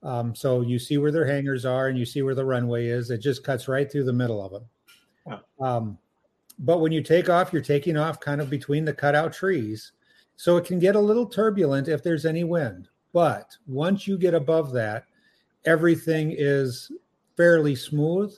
[0.02, 3.10] Um, so you see where their hangars are and you see where the runway is.
[3.10, 4.64] It just cuts right through the middle of them.
[5.60, 5.98] Um,
[6.58, 9.92] but when you take off, you're taking off kind of between the cutout trees.
[10.40, 12.88] So it can get a little turbulent if there's any wind.
[13.12, 15.04] But once you get above that,
[15.66, 16.90] everything is
[17.36, 18.34] fairly smooth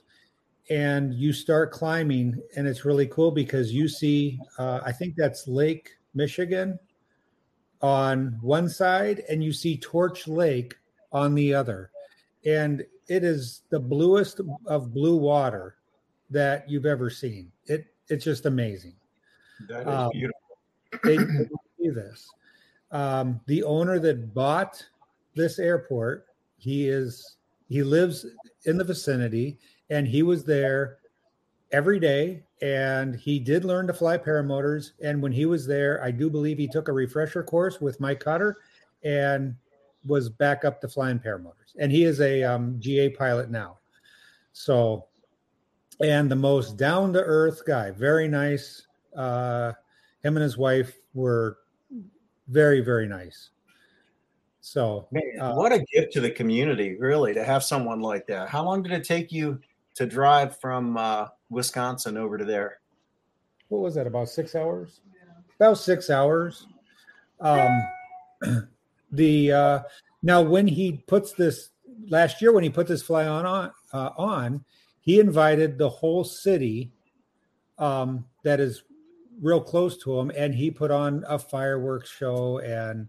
[0.68, 2.42] and you start climbing.
[2.56, 6.76] And it's really cool because you see, uh, I think that's Lake Michigan
[7.80, 10.74] on one side, and you see Torch Lake
[11.12, 11.92] on the other.
[12.44, 15.76] And it is the bluest of blue water
[16.30, 17.52] that you've ever seen.
[17.66, 18.94] It it's just amazing.
[19.68, 20.40] That is Um, beautiful.
[21.04, 21.46] They
[21.82, 22.28] see this.
[22.90, 24.84] Um, the owner that bought
[25.34, 26.26] this airport,
[26.58, 27.36] he is
[27.68, 28.26] he lives
[28.64, 29.58] in the vicinity,
[29.90, 30.98] and he was there
[31.72, 32.44] every day.
[32.60, 34.92] And he did learn to fly paramotors.
[35.02, 38.20] And when he was there, I do believe he took a refresher course with Mike
[38.20, 38.58] Cutter,
[39.02, 39.56] and
[40.06, 41.74] was back up to flying paramotors.
[41.78, 43.78] And he is a um, GA pilot now.
[44.52, 45.06] So,
[46.00, 48.86] and the most down to earth guy, very nice.
[49.16, 49.72] Uh,
[50.22, 51.58] him and his wife were
[52.48, 53.50] very, very nice.
[54.60, 58.48] So, Man, uh, what a gift to the community, really, to have someone like that.
[58.48, 59.60] How long did it take you
[59.94, 62.78] to drive from uh, Wisconsin over to there?
[63.72, 64.06] what was that?
[64.06, 65.00] About six hours?
[65.56, 66.66] About six hours.
[67.40, 67.82] Um,
[69.12, 69.80] the uh,
[70.22, 71.70] now when he puts this
[72.08, 74.64] last year when he put this fly on on uh, on,
[75.00, 76.92] he invited the whole city
[77.78, 78.82] um, that is
[79.42, 82.58] real close to him, and he put on a fireworks show.
[82.60, 83.08] And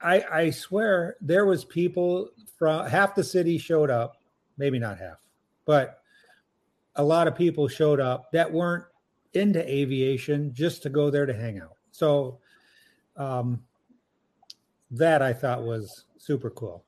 [0.00, 4.22] I, I swear there was people from half the city showed up,
[4.56, 5.18] maybe not half,
[5.66, 6.00] but
[6.96, 8.84] a lot of people showed up that weren't
[9.34, 11.76] into aviation just to go there to hang out.
[11.90, 12.38] So
[13.16, 13.62] um,
[14.90, 16.84] that I thought was super cool.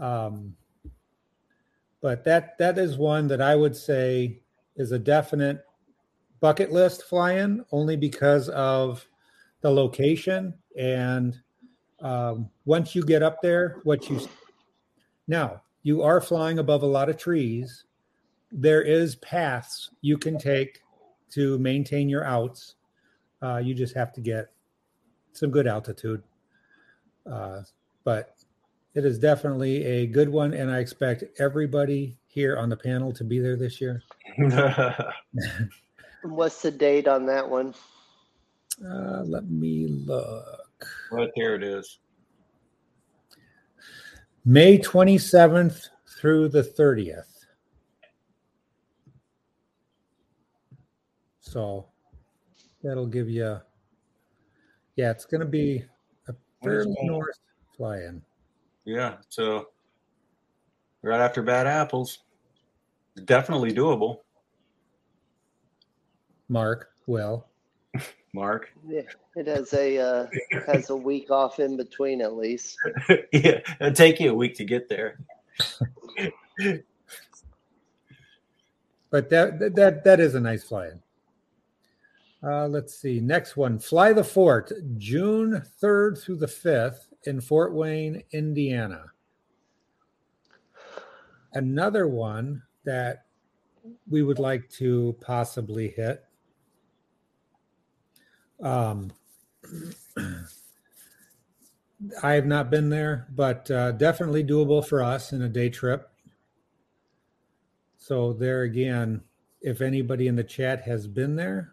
[0.00, 0.56] Um,
[2.00, 4.40] but that that is one that I would say
[4.76, 5.64] is a definite
[6.44, 9.08] bucket list fly-in, only because of
[9.62, 11.40] the location and
[12.00, 14.20] um, once you get up there, what you
[15.26, 17.84] now you are flying above a lot of trees.
[18.52, 20.82] There is paths you can take
[21.30, 22.74] to maintain your outs.
[23.40, 24.48] Uh, you just have to get
[25.32, 26.22] some good altitude.
[27.24, 27.62] Uh,
[28.04, 28.36] but
[28.92, 33.24] it is definitely a good one, and I expect everybody here on the panel to
[33.24, 34.02] be there this year.
[36.24, 37.74] What's the date on that one?
[38.82, 40.86] Uh, let me look.
[41.12, 41.98] right there it is.
[44.46, 47.24] May 27th through the 30th.
[51.40, 51.86] So
[52.82, 53.58] that'll give you,
[54.96, 55.84] yeah, it's going to be
[56.28, 57.38] a fairly north
[57.76, 58.22] fly in.
[58.86, 59.68] Yeah, so
[61.02, 62.20] right after Bad Apples,
[63.24, 64.23] definitely doable.
[66.54, 67.48] Mark, well,
[68.32, 69.02] Mark, Yeah,
[69.34, 70.26] it has a uh,
[70.68, 72.76] has a week off in between at least.
[73.32, 75.18] yeah, it'll take you a week to get there.
[79.10, 81.02] but that that- that that is a nice fly in.
[82.48, 83.18] Uh, let's see.
[83.20, 89.06] Next one, Fly the Fort, June 3rd through the 5th in Fort Wayne, Indiana.
[91.54, 93.24] Another one that
[94.10, 96.23] we would like to possibly hit.
[98.62, 99.12] Um,
[102.22, 106.10] I have not been there, but uh, definitely doable for us in a day trip.
[107.98, 109.22] So there again,
[109.62, 111.72] if anybody in the chat has been there,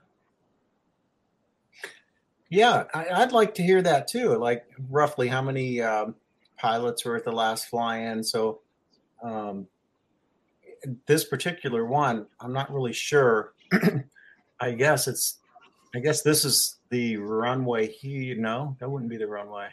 [2.50, 4.38] Yeah, I, I'd like to hear that too.
[4.38, 6.16] Like roughly how many um,
[6.58, 8.24] pilots were at the last fly-in.
[8.24, 8.62] So
[9.24, 9.68] Um,
[11.06, 13.54] this particular one, I'm not really sure.
[14.60, 15.40] I guess it's,
[15.94, 18.38] I guess this is the runway here.
[18.38, 19.68] No, that wouldn't be the runway.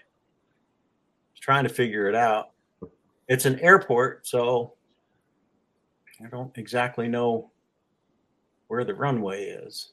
[1.40, 2.50] Trying to figure it out.
[3.28, 4.74] It's an airport, so
[6.24, 7.50] I don't exactly know
[8.66, 9.92] where the runway is.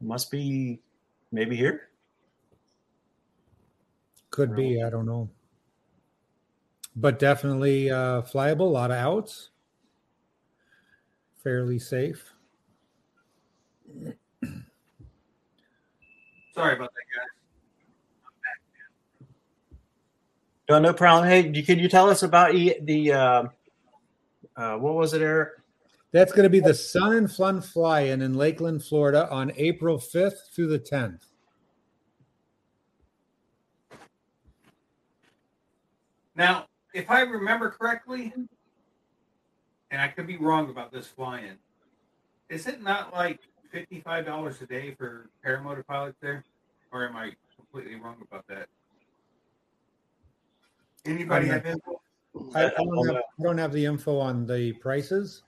[0.00, 0.80] Must be
[1.30, 1.88] maybe here.
[4.30, 4.82] Could be.
[4.82, 5.28] I don't know.
[6.96, 8.60] But definitely uh, flyable.
[8.60, 9.50] A lot of outs.
[11.42, 12.31] Fairly safe.
[16.54, 17.28] Sorry about that, guys.
[20.68, 21.28] No, no problem.
[21.28, 23.44] Hey, you- can you tell us about e- the uh,
[24.56, 25.50] uh, what was it, Eric?
[26.12, 30.52] That's going to be the Sun and Fun Fly-In in Lakeland, Florida, on April 5th
[30.54, 31.20] through the 10th.
[36.36, 38.32] Now, if I remember correctly,
[39.90, 41.56] and I could be wrong about this flying,
[42.50, 43.40] is it not like
[43.72, 46.44] fifty-five dollars a day for paramotor pilots there,
[46.92, 48.68] or am I completely wrong about that?
[51.04, 52.00] Anybody I'm have info?
[52.54, 55.42] I, I, don't have, I don't have the info on the prices.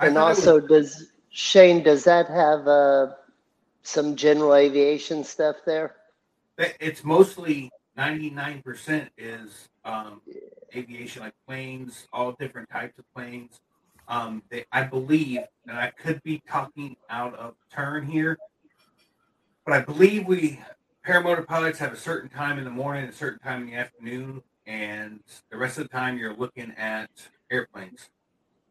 [0.00, 3.14] And thought was- also, does Shane, does that have uh,
[3.82, 5.96] some general aviation stuff there?
[6.58, 10.20] it's mostly 99% is um,
[10.76, 13.60] aviation like planes all different types of planes
[14.12, 18.36] um, they, i believe and i could be talking out of turn here
[19.64, 20.60] but i believe we
[21.06, 24.42] paramotor pilots have a certain time in the morning a certain time in the afternoon
[24.66, 27.10] and the rest of the time you're looking at
[27.50, 28.10] airplanes.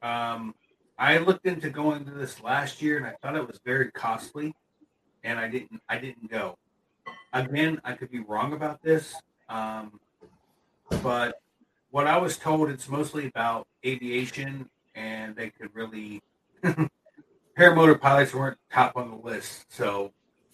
[0.01, 0.53] Um,
[0.97, 4.53] i looked into going to this last year and i thought it was very costly
[5.23, 6.57] and i didn't i didn't go.
[7.33, 9.15] Again, I could be wrong about this,
[9.47, 9.99] um,
[11.01, 11.41] but
[11.91, 16.21] what I was told, it's mostly about aviation, and they could really
[17.57, 20.11] paramotor pilots weren't top on the list, so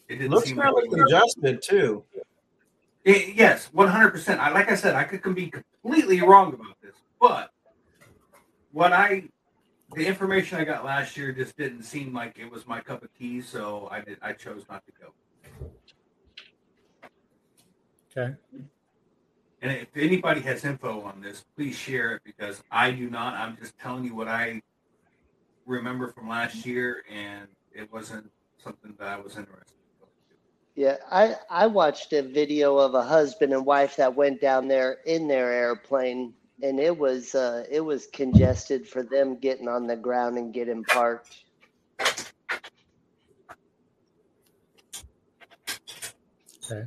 [0.07, 2.03] it didn't Looks seem fairly like congested too.
[3.03, 4.39] it, yes, one hundred percent.
[4.39, 7.51] I like I said, I could be completely wrong about this, but
[8.71, 9.23] what I
[9.95, 13.13] the information I got last year just didn't seem like it was my cup of
[13.17, 15.13] tea, so I did I chose not to go.
[18.11, 18.35] Okay.
[19.61, 23.33] And if anybody has info on this, please share it because I do not.
[23.33, 24.61] I'm just telling you what I
[25.65, 28.29] remember from last year, and it wasn't
[28.63, 30.83] something that I was interested in.
[30.83, 34.97] Yeah, I, I watched a video of a husband and wife that went down there
[35.07, 39.95] in their airplane, and it was uh, it was congested for them getting on the
[39.95, 41.35] ground and getting parked.
[46.69, 46.85] Okay.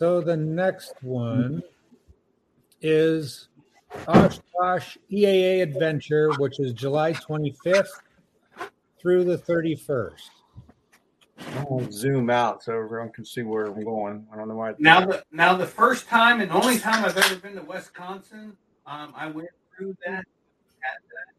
[0.00, 1.62] So the next one
[2.80, 3.48] is
[4.08, 8.00] Oshkosh EAA AirVenture, which is July 25th
[8.98, 10.30] through the 31st.
[11.54, 14.26] I'll zoom out so everyone can see where I'm going.
[14.32, 14.72] I don't know why.
[14.78, 19.12] Now the now the first time and only time I've ever been to Wisconsin, um,
[19.14, 21.34] I went through that at that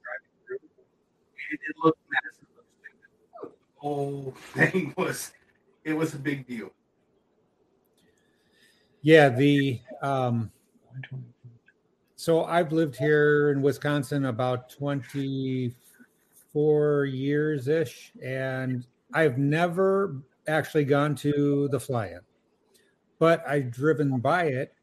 [0.00, 0.58] driving through,
[1.50, 2.46] and it looked massive.
[3.42, 5.32] The whole thing was
[5.82, 6.70] it was a big deal.
[9.02, 10.50] Yeah, the um,
[12.16, 21.14] so I've lived here in Wisconsin about 24 years ish, and I've never actually gone
[21.16, 22.20] to the fly in,
[23.18, 24.74] but I've driven by it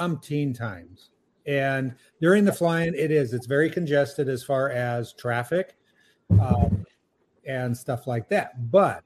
[0.00, 1.10] umpteen times.
[1.46, 5.76] And during the fly in, it is, it's very congested as far as traffic
[6.40, 6.84] um,
[7.46, 8.70] and stuff like that.
[8.72, 9.04] But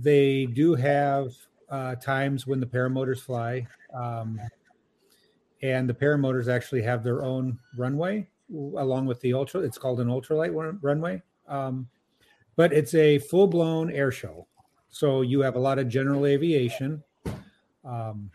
[0.00, 1.32] they do have
[1.70, 3.66] uh, times when the paramotors fly.
[3.94, 4.40] Um,
[5.62, 9.60] and the paramotors actually have their own runway along with the ultra.
[9.60, 11.22] It's called an ultralight run- runway.
[11.48, 11.88] Um,
[12.56, 14.46] but it's a full blown air show.
[14.88, 17.02] So you have a lot of general aviation.
[17.84, 18.30] Um,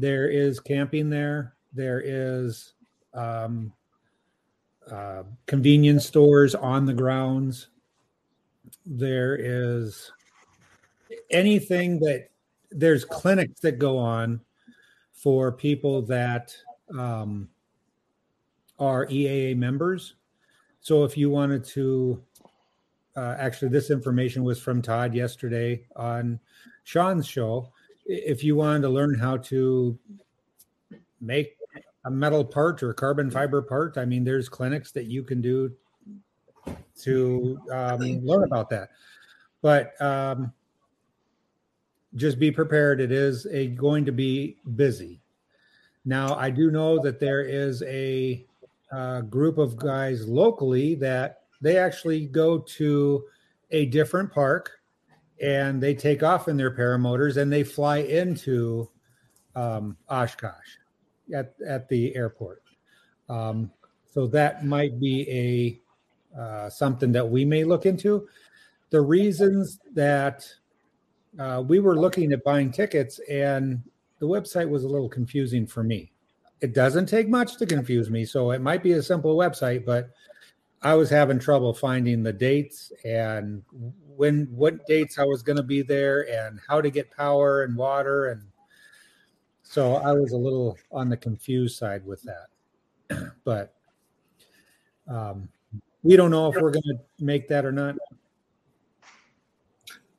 [0.00, 1.54] there is camping there.
[1.72, 2.74] There is
[3.14, 3.72] um,
[4.90, 7.68] uh, convenience stores on the grounds.
[8.84, 10.12] There is
[11.30, 12.30] anything that
[12.70, 14.40] there's clinics that go on
[15.12, 16.54] for people that
[16.96, 17.48] um,
[18.78, 20.14] are EAA members.
[20.80, 22.22] So if you wanted to,
[23.16, 26.38] uh, actually, this information was from Todd yesterday on
[26.84, 27.72] Sean's show.
[28.04, 29.98] If you wanted to learn how to
[31.20, 31.56] make
[32.04, 35.72] a metal part or carbon fiber part, I mean, there's clinics that you can do
[37.02, 38.90] to um, learn about that.
[39.60, 40.52] But um,
[42.16, 43.00] just be prepared.
[43.00, 45.20] It is a, going to be busy.
[46.04, 48.44] Now, I do know that there is a,
[48.92, 53.24] uh group of guys locally that they actually go to
[53.72, 54.70] a different park
[55.42, 58.88] and they take off in their paramotors and they fly into
[59.54, 60.78] um, Oshkosh
[61.34, 62.62] at, at the airport.
[63.28, 63.70] Um,
[64.12, 65.28] so that might be
[66.36, 68.28] a uh, something that we may look into.
[68.90, 70.46] The reasons that
[71.38, 73.82] uh, we were looking at buying tickets and
[74.18, 76.12] the website was a little confusing for me.
[76.60, 80.10] It doesn't take much to confuse me, so it might be a simple website, but
[80.82, 83.62] I was having trouble finding the dates and
[84.16, 87.76] when what dates I was going to be there and how to get power and
[87.76, 88.42] water and
[89.62, 93.32] so I was a little on the confused side with that.
[93.44, 93.74] but
[95.08, 95.48] um,
[96.02, 97.96] we don't know if we're going to make that or not.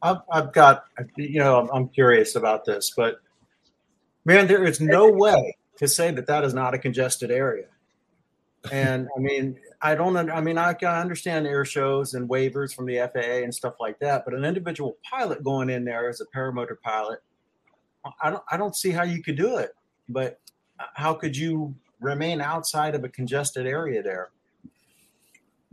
[0.01, 0.85] I've, I've got,
[1.15, 3.19] you know, I'm, I'm curious about this, but
[4.25, 7.67] man, there is no way to say that that is not a congested area.
[8.71, 12.85] And I mean, I don't, I mean, I can understand air shows and waivers from
[12.85, 16.25] the FAA and stuff like that, but an individual pilot going in there as a
[16.25, 17.19] paramotor pilot,
[18.21, 19.71] I don't, I don't see how you could do it.
[20.09, 20.39] But
[20.79, 24.29] uh, how could you remain outside of a congested area there?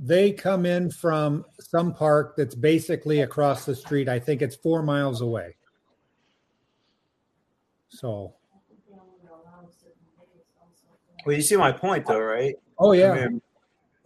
[0.07, 4.07] They come in from some park that's basically across the street.
[4.07, 5.57] I think it's four miles away.
[7.89, 8.35] So,
[11.25, 12.55] Well, you see my point, though, right?
[12.79, 13.41] oh yeah, I mean,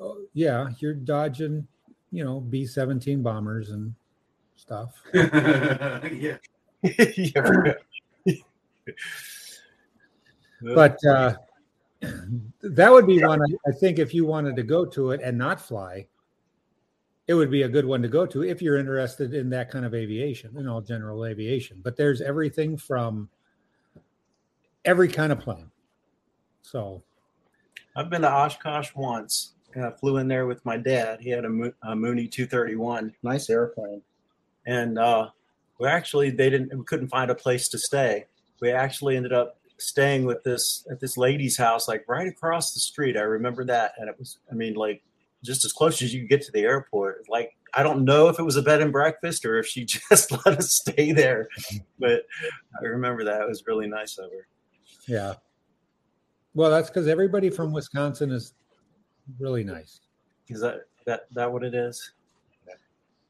[0.00, 1.66] Oh, yeah, you're dodging,
[2.12, 3.92] you know, B seventeen bombers and
[4.54, 4.94] stuff.
[5.12, 6.36] yeah.
[6.82, 7.72] yeah.
[10.62, 11.34] But uh,
[12.00, 15.36] that would be one I, I think if you wanted to go to it and
[15.36, 16.06] not fly,
[17.26, 19.84] it would be a good one to go to if you're interested in that kind
[19.84, 21.80] of aviation, you all general aviation.
[21.82, 23.28] But there's everything from
[24.84, 25.70] every kind of plane.
[26.62, 27.02] So
[27.94, 31.20] I've been to Oshkosh once, and I flew in there with my dad.
[31.20, 34.02] He had a, Mo- a Mooney 231, nice airplane,
[34.66, 35.28] and uh,
[35.78, 38.24] we actually they didn't we couldn't find a place to stay.
[38.60, 42.80] We actually ended up staying with this at this lady's house, like right across the
[42.80, 43.16] street.
[43.16, 45.02] I remember that, and it was I mean like
[45.44, 47.24] just as close as you could get to the airport.
[47.28, 50.32] Like I don't know if it was a bed and breakfast or if she just
[50.32, 51.48] let us stay there,
[51.98, 52.22] but
[52.80, 54.46] I remember that it was really nice of her.
[55.06, 55.34] yeah.
[56.54, 58.54] Well, that's because everybody from Wisconsin is
[59.38, 60.00] really nice.
[60.48, 62.12] Is that that that what it is?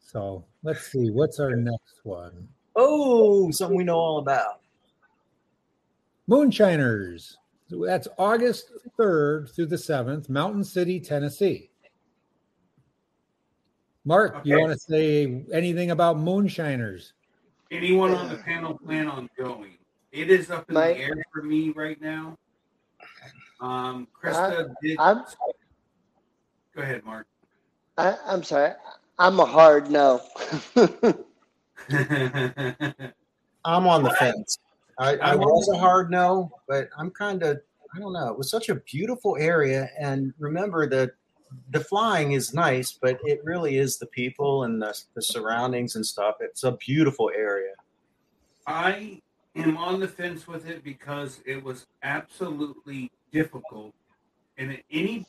[0.01, 2.49] So let's see, what's our next one?
[2.75, 4.61] Oh, something we know all about.
[6.29, 7.39] Moonshiners.
[7.71, 11.71] That's August 3rd through the 7th, Mountain City, Tennessee.
[14.05, 17.13] Mark, you want to say anything about Moonshiners?
[17.71, 19.77] Anyone on the panel plan on going?
[20.13, 22.39] It is up in My- the air for me right now.
[23.61, 24.99] Um, Krista did.
[24.99, 25.25] I'm
[26.75, 27.27] Go ahead, Mark.
[27.99, 28.73] I, I'm sorry.
[29.19, 30.23] I'm a hard no.
[30.77, 31.25] I'm
[33.87, 34.59] on the fence.
[34.99, 37.61] I, I was a hard no, but I'm kind of
[37.95, 38.29] I don't know.
[38.29, 41.13] It was such a beautiful area, and remember that
[41.71, 46.05] the flying is nice, but it really is the people and the, the surroundings and
[46.05, 46.37] stuff.
[46.41, 47.73] It's a beautiful area.
[48.67, 49.23] I
[49.57, 53.95] am on the fence with it because it was absolutely difficult.
[54.59, 55.25] And any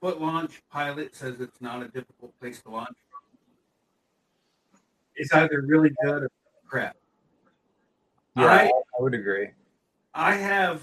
[0.00, 2.96] foot launch pilot says it's not a difficult place to launch.
[4.72, 4.80] From.
[5.16, 6.30] It's either really good or
[6.66, 6.96] crap.
[8.36, 9.50] Yeah, I- I, would agree.
[10.14, 10.82] I have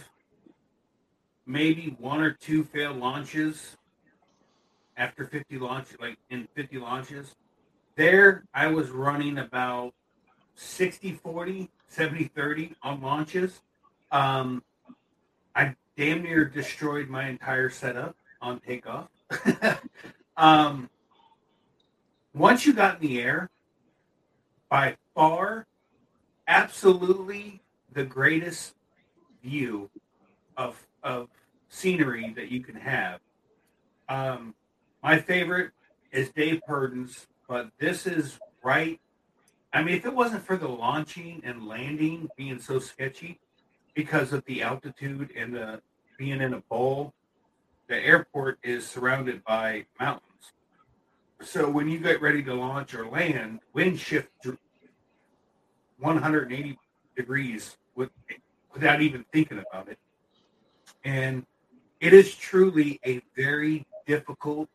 [1.45, 3.77] maybe one or two failed launches
[4.97, 7.35] after 50 launch, like in 50 launches.
[7.95, 9.93] There, I was running about
[10.55, 13.61] 60 40, 70 30 on launches.
[14.11, 14.63] Um,
[15.55, 19.07] I damn near destroyed my entire setup on takeoff.
[20.37, 20.89] um,
[22.33, 23.49] once you got in the air,
[24.69, 25.65] by far,
[26.47, 28.75] absolutely the greatest
[29.43, 29.89] view
[30.55, 31.29] of of
[31.69, 33.19] scenery that you can have.
[34.09, 34.55] Um,
[35.03, 35.71] my favorite
[36.11, 38.99] is Dave Purdon's, but this is right.
[39.73, 43.39] I mean, if it wasn't for the launching and landing being so sketchy
[43.93, 45.81] because of the altitude and the
[46.17, 47.13] being in a bowl,
[47.87, 50.23] the airport is surrounded by mountains.
[51.41, 54.29] So when you get ready to launch or land, wind shift
[55.99, 56.77] 180
[57.15, 58.09] degrees with,
[58.73, 59.97] without even thinking about it.
[61.03, 61.45] And
[61.99, 64.69] it is truly a very difficult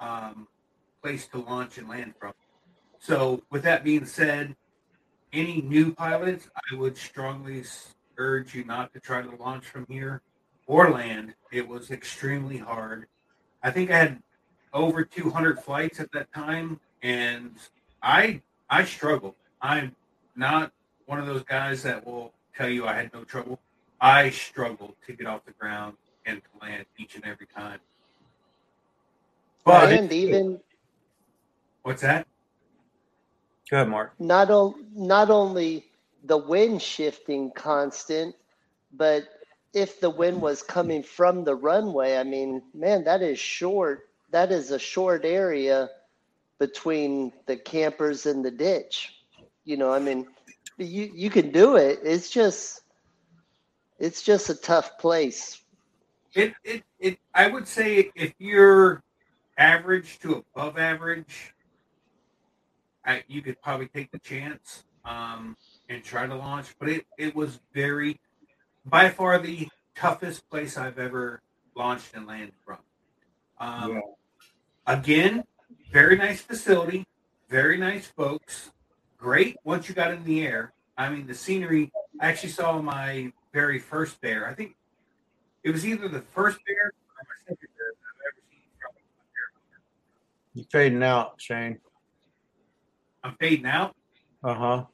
[0.00, 0.48] um,
[1.02, 2.32] place to launch and land from.
[2.98, 4.56] So, with that being said,
[5.32, 7.64] any new pilots, I would strongly
[8.16, 10.22] urge you not to try to launch from here
[10.66, 11.34] or land.
[11.52, 13.06] It was extremely hard.
[13.62, 14.22] I think I had
[14.72, 17.56] over 200 flights at that time, and
[18.02, 19.34] I I struggled.
[19.60, 19.94] I'm
[20.36, 20.72] not
[21.06, 23.60] one of those guys that will tell you I had no trouble.
[24.00, 27.80] I struggled to get off the ground and to land each and every time.
[29.64, 30.60] But and even
[31.82, 32.26] what's that?
[33.70, 34.14] Go ahead, Mark.
[34.20, 35.86] not o- not only
[36.24, 38.36] the wind shifting constant,
[38.92, 39.24] but
[39.74, 44.02] if the wind was coming from the runway, I mean, man, that is short.
[44.30, 45.90] That is a short area
[46.60, 49.14] between the campers and the ditch.
[49.64, 50.26] You know, I mean,
[50.78, 52.00] you you can do it.
[52.02, 52.82] It's just
[53.98, 55.62] it's just a tough place.
[56.34, 59.02] It, it, it, I would say if you're
[59.56, 61.54] average to above average,
[63.06, 65.56] I, you could probably take the chance um,
[65.88, 66.74] and try to launch.
[66.80, 68.18] But it, it was very,
[68.84, 71.40] by far the toughest place I've ever
[71.76, 72.78] launched and landed from.
[73.58, 74.00] Um, Yeah.
[74.86, 75.44] Again,
[75.92, 77.06] very nice facility,
[77.48, 78.70] very nice folks,
[79.24, 80.72] great once you got in the air.
[80.98, 81.90] I mean, the scenery.
[82.20, 84.46] I actually saw my very first bear.
[84.46, 84.76] I think
[85.64, 88.90] it was either the first bear or my second bear that I've ever seen from
[88.92, 90.62] a bear.
[90.62, 91.78] You fading out, Shane.
[93.24, 93.96] I'm fading out.
[94.44, 94.84] Uh huh.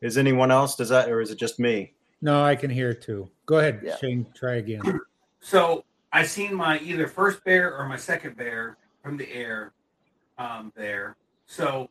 [0.00, 0.76] Is anyone else?
[0.76, 1.94] Does that, or is it just me?
[2.22, 3.28] No, I can hear too.
[3.46, 3.96] Go ahead, Yeah.
[3.96, 4.26] Shane.
[4.34, 4.82] Try again.
[5.40, 9.72] So I seen my either first bear or my second bear from the air
[10.36, 11.16] um, there.
[11.46, 11.88] So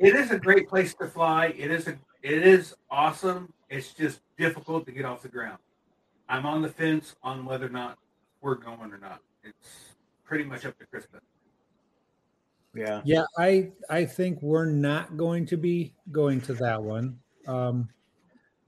[0.00, 1.54] it is a great place to fly.
[1.56, 3.52] It is a it is awesome.
[3.68, 5.58] It's just difficult to get off the ground.
[6.28, 7.98] I'm on the fence on whether or not
[8.40, 9.20] we're going or not.
[9.44, 9.94] It's
[10.24, 11.20] pretty much up to Krista.
[12.74, 13.02] Yeah.
[13.04, 17.18] Yeah, I I think we're not going to be going to that one.
[17.46, 17.88] Um,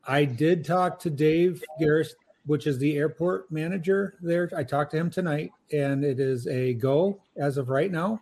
[0.07, 2.11] I did talk to Dave Garris,
[2.47, 4.51] which is the airport manager there.
[4.57, 8.21] I talked to him tonight, and it is a go as of right now.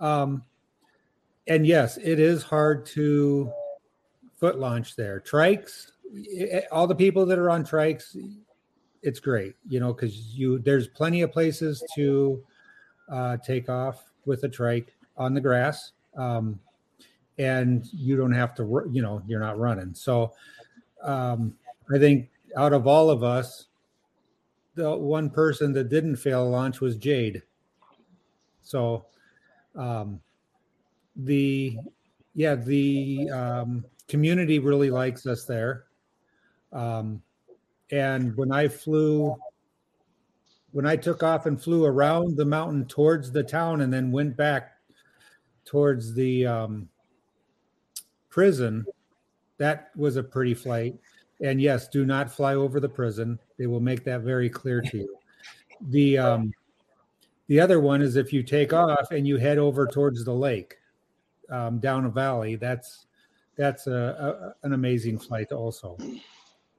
[0.00, 0.42] Um,
[1.46, 3.50] and yes, it is hard to
[4.36, 5.20] foot launch there.
[5.20, 5.90] Trikes,
[6.36, 8.16] eh, all the people that are on trikes,
[9.02, 12.42] it's great, you know, because you there's plenty of places to
[13.10, 16.58] uh, take off with a trike on the grass um,
[17.38, 20.32] and you don't have to you know you're not running so
[21.02, 21.54] um,
[21.94, 23.66] i think out of all of us
[24.74, 27.42] the one person that didn't fail launch was jade
[28.62, 29.06] so
[29.76, 30.20] um,
[31.16, 31.76] the
[32.34, 35.84] yeah the um, community really likes us there
[36.72, 37.22] um,
[37.90, 39.36] and when i flew
[40.74, 44.36] when I took off and flew around the mountain towards the town and then went
[44.36, 44.72] back
[45.64, 46.88] towards the um,
[48.28, 48.84] prison,
[49.58, 50.98] that was a pretty flight.
[51.40, 53.38] And yes, do not fly over the prison.
[53.56, 55.16] They will make that very clear to you.
[55.90, 56.52] The um,
[57.46, 60.74] the other one is if you take off and you head over towards the lake,
[61.50, 62.56] um, down a valley.
[62.56, 63.06] That's
[63.56, 65.96] that's a, a an amazing flight also.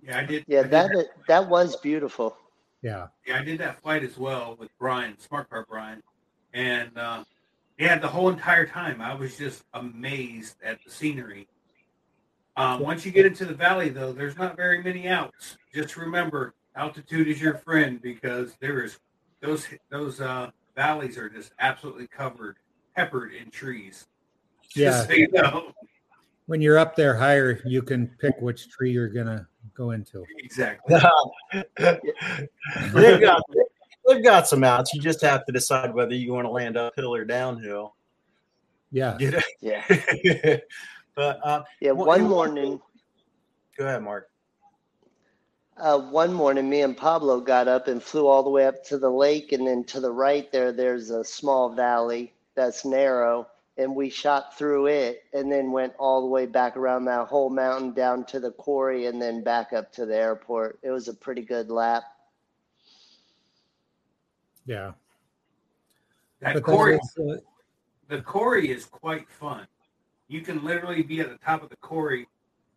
[0.01, 0.45] Yeah, I did.
[0.47, 2.38] Yeah, I did that that was beautiful.
[2.82, 3.07] Yeah.
[3.26, 6.03] Yeah, I did that flight as well with Brian, Smart Car Brian,
[6.53, 7.24] and uh,
[7.80, 11.47] yeah, the whole entire time I was just amazed at the scenery.
[12.55, 15.57] Uh, once you get into the valley, though, there's not very many outs.
[15.74, 18.99] Just remember, altitude is your friend because there is
[19.41, 22.57] those those uh, valleys are just absolutely covered,
[22.95, 24.07] peppered in trees.
[24.76, 25.03] Just Yeah.
[25.07, 25.71] so you know.
[26.47, 30.23] When you're up there higher, you can pick which tree you're gonna go into.
[30.38, 30.95] exactly.
[32.93, 33.41] they've got
[34.07, 34.93] they've got some outs.
[34.93, 37.95] You just have to decide whether you want to land uphill or downhill.
[38.91, 39.17] Yeah.
[39.19, 39.39] You know?
[39.61, 39.84] Yeah,
[41.15, 41.91] but uh, yeah.
[41.91, 42.82] One you- morning,
[43.78, 44.30] go ahead, Mark.
[45.78, 48.97] uh, one morning, me and Pablo got up and flew all the way up to
[48.99, 53.47] the lake, and then to the right there, there's a small valley that's narrow,
[53.78, 57.49] and we shot through it, and then went all the way back around that whole
[57.49, 60.80] mountain down to the quarry, and then back up to the airport.
[60.84, 62.03] It was a pretty good lap.
[64.65, 64.93] Yeah.
[66.39, 67.36] That But that Corey, uh,
[68.07, 69.67] the quarry is quite fun.
[70.28, 72.28] You can literally be at the top of the quarry,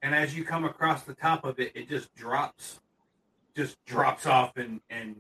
[0.03, 2.81] and as you come across the top of it, it just drops,
[3.57, 5.17] just drops off, and and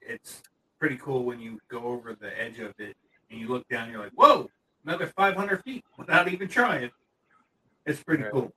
[0.00, 0.42] it's
[0.78, 2.96] pretty cool when you go over the edge of it
[3.30, 3.90] and you look down.
[3.90, 4.50] You're like, whoa,
[4.84, 6.90] another 500 feet without even trying.
[7.86, 8.32] It's pretty Right.
[8.32, 8.52] cool.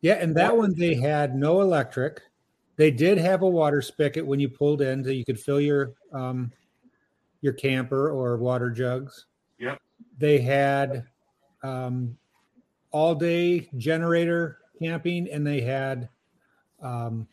[0.00, 2.22] Yeah, and that one they had no electric.
[2.76, 5.92] They did have a water spigot when you pulled in, so you could fill your
[6.12, 6.50] um,
[7.42, 9.26] your camper or water jugs.
[9.58, 9.78] Yep.
[10.18, 11.06] They had
[11.62, 12.16] um,
[12.90, 16.08] all day generator camping and they had
[16.82, 17.26] um,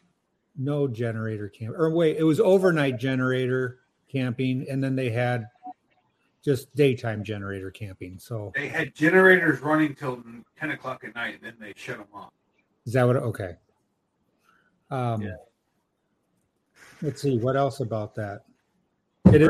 [0.58, 1.76] no generator camp.
[1.78, 3.80] Or wait, it was overnight generator
[4.12, 5.48] camping and then they had
[6.48, 8.18] just daytime generator camping.
[8.18, 10.24] So They had generators running till
[10.58, 12.32] ten o'clock at night, and then they shut them off.
[12.86, 13.18] is that what?
[13.18, 13.56] Okay.
[14.90, 15.36] Um, Yeah.
[17.02, 18.46] Let's see what else about that.
[19.26, 19.50] It is,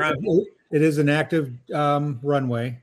[0.71, 2.81] it is an active um, runway,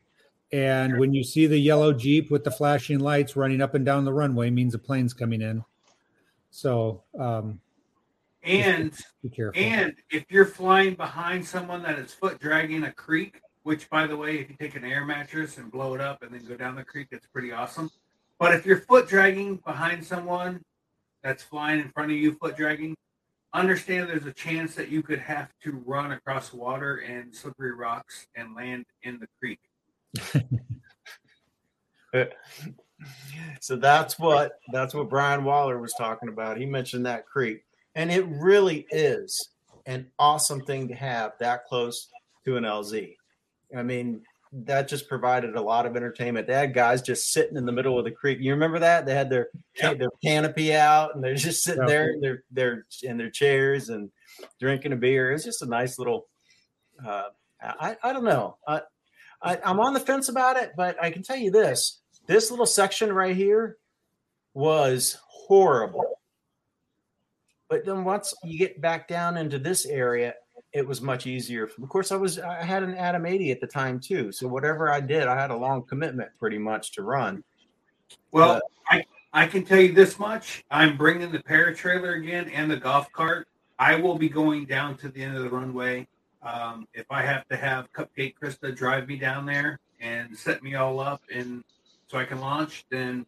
[0.53, 4.05] and when you see the yellow jeep with the flashing lights running up and down
[4.05, 5.65] the runway, means a plane's coming in.
[6.51, 7.61] So um,
[8.45, 8.93] And
[9.25, 9.61] be careful.
[9.61, 14.17] and if you're flying behind someone that is foot dragging a creek, which by the
[14.17, 16.77] way, if you take an air mattress and blow it up and then go down
[16.77, 17.91] the creek, it's pretty awesome.
[18.39, 20.62] But if you're foot dragging behind someone
[21.23, 22.95] that's flying in front of you, foot dragging,
[23.53, 28.27] understand there's a chance that you could have to run across water and slippery rocks
[28.37, 29.61] and land in the creek.
[33.61, 36.59] So that's what that's what Brian Waller was talking about.
[36.59, 39.51] He mentioned that creek, and it really is
[39.87, 42.09] an awesome thing to have that close
[42.45, 43.17] to an LZ.
[43.77, 44.22] I mean,
[44.53, 46.47] that just provided a lot of entertainment.
[46.47, 48.39] They had guys just sitting in the middle of the creek.
[48.41, 49.05] You remember that?
[49.05, 49.95] They had their Yeah.
[49.95, 54.11] their canopy out, and they're just sitting there in their their in their chairs and
[54.61, 55.33] drinking a beer.
[55.33, 56.29] It's just a nice little.
[57.05, 58.59] Uh, I I don't know.
[58.68, 58.83] I,
[59.43, 62.66] I I'm on the fence about it, but I can tell you this: this little
[62.66, 63.79] section right here
[64.53, 66.20] was horrible.
[67.68, 70.35] But then once you get back down into this area,
[70.75, 71.64] it was much easier.
[71.64, 74.93] Of course, I was I had an Adam 80 at the time too, so whatever
[74.93, 77.45] I did, I had a long commitment pretty much to run.
[78.33, 78.61] Well,
[78.91, 80.64] I, I can tell you this much.
[80.70, 83.47] I'm bringing the paratrailer again and the golf cart.
[83.79, 86.09] I will be going down to the end of the runway.
[86.43, 90.75] Um, if I have to have Cupcake Krista drive me down there and set me
[90.75, 91.62] all up and
[92.09, 93.25] so I can launch, then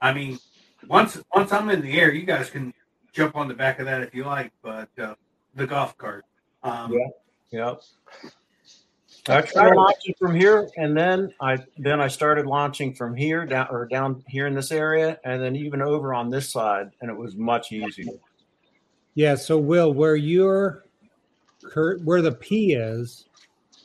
[0.00, 0.38] I mean,
[0.86, 2.72] once once I'm in the air, you guys can
[3.12, 4.52] jump on the back of that if you like.
[4.62, 5.14] But uh,
[5.54, 6.24] the golf cart,
[6.62, 7.08] um, Yeah.
[7.50, 7.80] Yep.
[9.28, 13.68] I tried launching from here, and then I then I started launching from here down
[13.70, 17.16] or down here in this area, and then even over on this side, and it
[17.16, 18.12] was much easier.
[19.14, 19.34] Yeah.
[19.34, 20.84] So, Will, where your
[21.62, 23.26] cur- where the P is,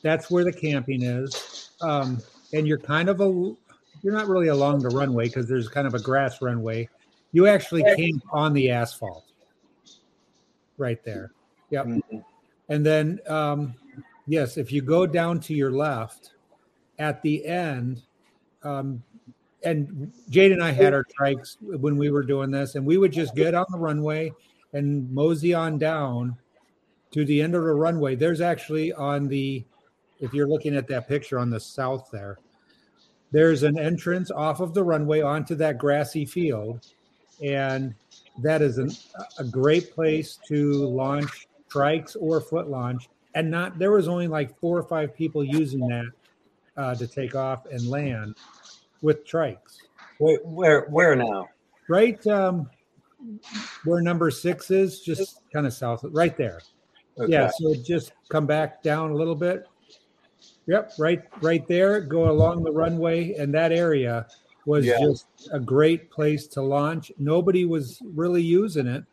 [0.02, 3.54] that's where the camping is, um, and you're kind of a
[4.02, 6.88] you're not really along the runway because there's kind of a grass runway.
[7.32, 9.24] You actually camp on the asphalt,
[10.78, 11.32] right there.
[11.74, 11.86] Yep.
[12.68, 13.74] And then, um,
[14.28, 16.34] yes, if you go down to your left,
[16.98, 18.02] at the end,
[18.62, 19.02] um,
[19.64, 23.12] and Jade and I had our trikes when we were doing this, and we would
[23.12, 24.32] just get on the runway
[24.72, 26.36] and mosey on down
[27.10, 28.14] to the end of the runway.
[28.14, 29.64] There's actually on the,
[30.20, 32.38] if you're looking at that picture on the south there,
[33.32, 36.86] there's an entrance off of the runway onto that grassy field.
[37.42, 37.94] And
[38.42, 38.92] that is an,
[39.38, 43.08] a great place to launch trikes or foot launch.
[43.34, 46.10] And not, there was only like four or five people using that
[46.76, 48.36] uh, to take off and land
[49.02, 49.78] with trikes.
[50.20, 51.48] Wait, where where now?
[51.88, 52.70] Right um,
[53.84, 56.60] where number six is, just kind of south, right there.
[57.18, 57.32] Okay.
[57.32, 59.66] Yeah, so just come back down a little bit.
[60.66, 62.00] Yep, right, right there.
[62.00, 64.26] Go along the runway, and that area
[64.66, 64.98] was Yeah.
[65.00, 67.12] just a great place to launch.
[67.18, 69.04] Nobody was really using it.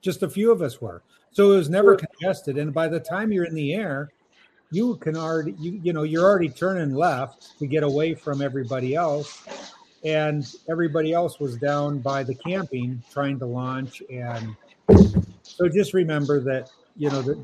[0.00, 1.02] Just a few of us were,
[1.36, 2.56] so it was never congested.
[2.56, 4.08] And by the time you're in the air,
[4.70, 8.94] you can already, you you know, you're already turning left to get away from everybody
[8.94, 9.44] else,
[10.02, 14.02] and everybody else was down by the camping trying to launch.
[14.10, 14.56] And
[15.42, 17.38] so just remember that you know that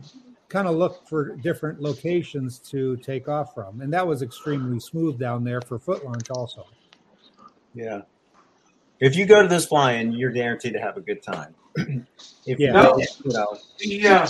[0.49, 5.19] kind of look for different locations to take off from and that was extremely smooth
[5.19, 6.67] down there for foot launch also
[7.73, 8.03] Yeah.
[9.01, 11.55] If you go to this flying, you're guaranteed to have a good time.
[12.47, 12.67] if Yeah.
[12.69, 12.99] you, No.
[12.99, 14.29] you know, the uh,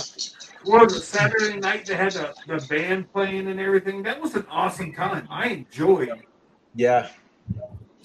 [0.65, 4.01] what was it, Saturday night they had the, the band playing and everything.
[4.03, 5.27] That was an awesome time.
[5.29, 6.09] I enjoyed.
[6.09, 6.21] it.
[6.75, 7.09] yeah,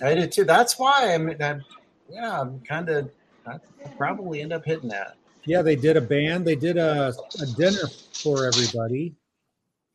[0.02, 0.44] I did too.
[0.44, 1.28] That's why I'm.
[1.40, 1.64] I'm
[2.10, 3.10] yeah, I'm kind of.
[3.46, 3.58] I
[3.96, 5.16] probably end up hitting that.
[5.46, 9.14] yeah they did a band they did a, a dinner for everybody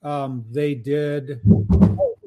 [0.02, 1.40] um, they did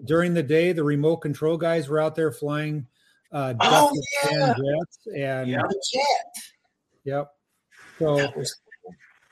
[0.04, 2.86] during the day the remote control guys were out there flying
[3.32, 3.90] uh Oh,
[4.22, 4.46] yeah.
[4.54, 5.62] and jets and Yeah.
[7.06, 7.28] Yep
[7.98, 8.30] so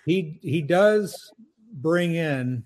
[0.07, 1.31] he he does
[1.75, 2.65] bring in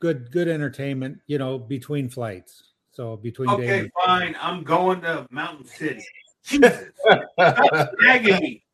[0.00, 4.36] good good entertainment you know between flights so between Okay, days fine.
[4.40, 6.04] I'm going to Mountain City.
[6.44, 6.88] Jesus,
[7.32, 8.64] stop nagging me.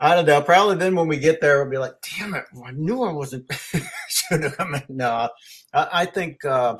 [0.00, 0.42] I don't know.
[0.42, 2.44] Probably then when we get there, we'll be like, "Damn it!
[2.64, 3.48] I knew I wasn't
[4.08, 5.28] should have come." in." No,
[5.72, 6.76] I, I think uh,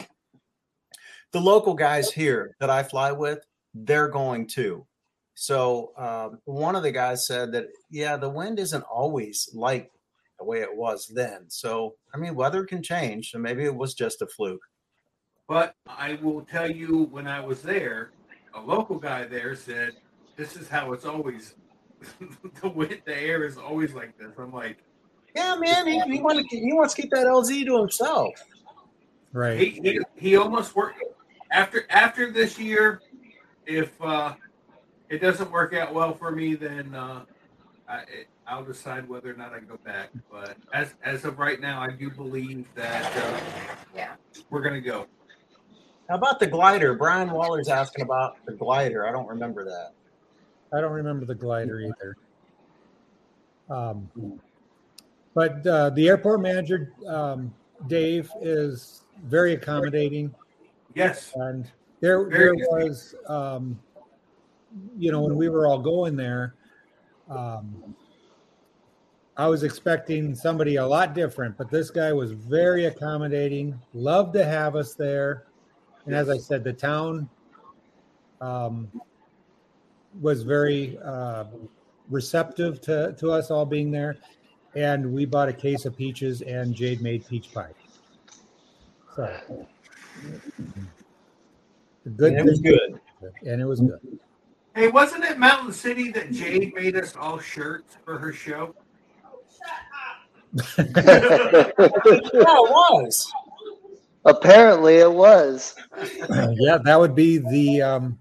[1.32, 3.44] the local guys here that I fly with,
[3.74, 4.86] they're going too.
[5.34, 9.90] So um, one of the guys said that yeah, the wind isn't always like
[10.38, 11.46] the way it was then.
[11.48, 13.30] So I mean, weather can change.
[13.30, 14.60] So maybe it was just a fluke.
[15.48, 18.12] But I will tell you, when I was there,
[18.54, 19.92] a local guy there said,
[20.36, 21.54] "This is how it's always.
[22.62, 24.78] the wind, the air is always like this." I'm like,
[25.34, 28.34] Yeah, man, he, he, want to, he wants to keep that LZ to himself.
[29.32, 29.58] Right.
[29.58, 31.02] he, he, he almost worked
[31.50, 33.00] after after this year.
[33.66, 34.34] If uh,
[35.08, 37.24] it doesn't work out well for me, then uh,
[37.88, 38.02] I,
[38.46, 40.10] I'll decide whether or not I go back.
[40.30, 43.40] But as as of right now, I do believe that uh,
[43.94, 44.14] Yeah.
[44.50, 45.06] we're gonna go.
[46.08, 46.94] How about the glider?
[46.94, 49.06] Brian Waller's asking about the glider.
[49.06, 49.92] I don't remember that.
[50.76, 52.16] I don't remember the glider either.
[53.70, 54.10] Um,
[55.34, 57.54] but uh, the airport manager, um,
[57.86, 60.34] Dave, is very accommodating.
[60.94, 61.70] Yes, And
[62.02, 63.78] there, there was, um,
[64.98, 66.56] you know, when we were all going there,
[67.30, 67.94] um,
[69.36, 74.44] I was expecting somebody a lot different, but this guy was very accommodating, loved to
[74.44, 75.44] have us there.
[76.04, 77.30] And as I said, the town
[78.40, 78.90] um,
[80.20, 81.44] was very uh,
[82.10, 84.16] receptive to, to us all being there.
[84.74, 87.70] And we bought a case of peaches, and Jade made peach pie.
[89.14, 89.68] So,
[92.16, 93.00] good And it was good.
[93.46, 94.00] and it was good.
[94.74, 98.74] Hey, wasn't it Mountain City that Jade made us all shirts for her show?
[100.78, 101.70] Yeah,
[102.44, 103.32] it was.
[104.24, 105.74] Apparently, it was.
[106.28, 108.18] yeah, that would be the um,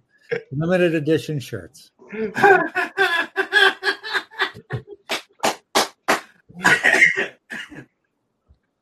[0.52, 1.92] limited edition shirts.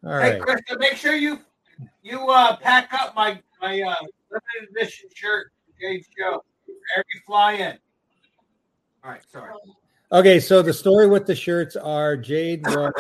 [0.06, 0.42] All Hey, right.
[0.42, 1.40] Krista, make sure you
[2.04, 3.96] you uh, pack up my my uh,
[4.32, 6.44] limited edition shirt for Jade's show
[6.96, 7.78] every fly in.
[9.04, 9.54] All right, sorry.
[10.12, 12.92] Okay, so the story with the shirts are Jade was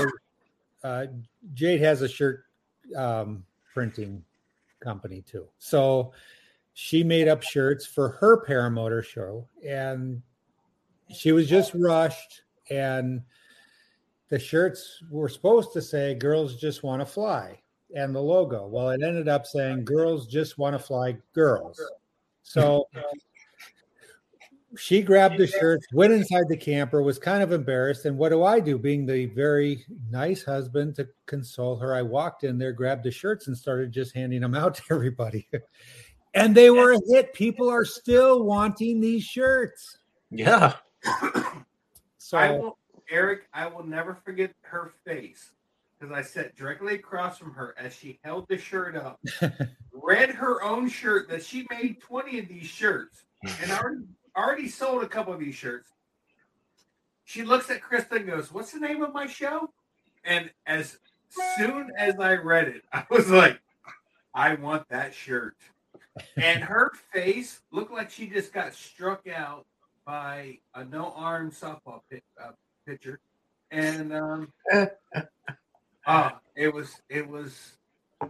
[0.84, 1.06] uh,
[1.54, 2.44] Jade has a shirt
[2.96, 4.24] um, printing
[4.80, 5.48] company too.
[5.58, 6.14] So
[6.74, 10.22] she made up shirts for her paramotor show, and
[11.14, 13.22] she was just rushed, and
[14.30, 17.60] the shirts were supposed to say "Girls just want to fly"
[17.96, 18.68] and the logo.
[18.68, 21.82] Well, it ended up saying "Girls just want to fly, girls."
[22.44, 22.88] So
[24.78, 28.06] she grabbed the shirts, went inside the camper, was kind of embarrassed.
[28.06, 28.78] And what do I do?
[28.78, 33.48] Being the very nice husband to console her, I walked in there, grabbed the shirts,
[33.48, 35.48] and started just handing them out to everybody.
[36.34, 37.34] and they were a hit.
[37.34, 39.98] People are still wanting these shirts.
[40.30, 40.76] Yeah.
[42.18, 42.78] So I will,
[43.10, 45.52] Eric, I will never forget her face
[46.00, 49.20] because I sat directly across from her as she held the shirt up,
[49.92, 53.24] read her own shirt that she made 20 of these shirts
[53.62, 54.04] and already,
[54.36, 55.92] already sold a couple of these shirts.
[57.26, 59.72] She looks at Krista and goes, What's the name of my show?
[60.24, 60.98] And as
[61.58, 63.60] soon as I read it, I was like,
[64.34, 65.56] I want that shirt.
[66.38, 69.66] And her face looked like she just got struck out
[70.06, 72.52] by a no arm softball pit, uh,
[72.86, 73.20] pitcher,
[73.72, 74.52] and um,
[76.10, 77.78] uh, it was it was.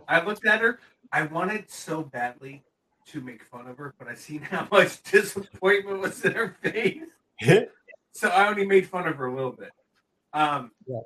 [0.08, 0.80] I looked at her.
[1.12, 2.64] I wanted so badly
[3.08, 7.02] to make fun of her, but I seen how much disappointment was in her face,
[8.12, 9.72] so I only made fun of her a little bit.
[10.34, 11.00] Um, Yeah.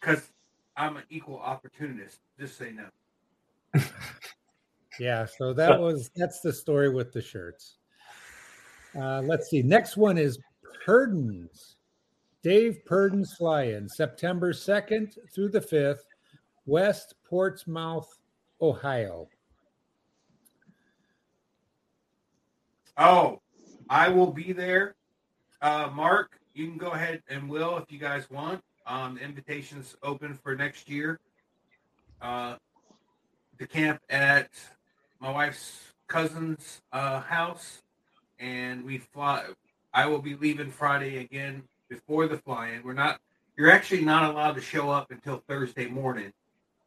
[0.00, 0.30] because
[0.76, 2.20] I'm an equal opportunist.
[2.38, 2.88] Just say no.
[5.00, 7.78] yeah, so that was that's the story with the shirts.
[8.94, 9.62] Uh, let's see.
[9.62, 10.38] Next one is
[10.84, 11.76] Purdon's.
[12.42, 16.02] Dave Purdon's fly-in, September 2nd through the 5th,
[16.66, 18.18] West Portsmouth,
[18.60, 19.28] Ohio.
[22.98, 23.40] Oh,
[23.88, 24.96] I will be there.
[25.60, 28.60] Uh, Mark, you can go ahead and will if you guys want.
[28.86, 31.20] Um, invitation's open for next year.
[32.20, 32.56] Uh,
[33.58, 34.50] the camp at
[35.20, 37.82] my wife's cousin's uh, house,
[38.40, 39.44] and we fly.
[39.94, 41.62] I will be leaving Friday again
[41.92, 42.82] before the fly-in.
[42.82, 43.20] We're not.
[43.56, 46.32] You're actually not allowed to show up until Thursday morning.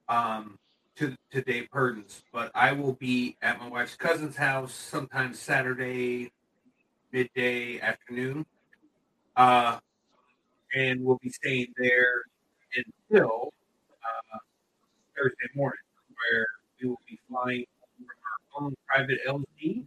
[0.09, 0.57] Um,
[0.95, 6.31] to to Dave Purdon's, but I will be at my wife's cousin's house sometime Saturday
[7.11, 8.45] midday afternoon.
[9.35, 9.79] Uh,
[10.73, 12.23] and we'll be staying there
[12.75, 13.53] until
[14.03, 14.37] uh,
[15.17, 15.77] Thursday morning,
[16.09, 16.47] where
[16.81, 17.65] we will be flying
[17.97, 19.85] from our own private LZ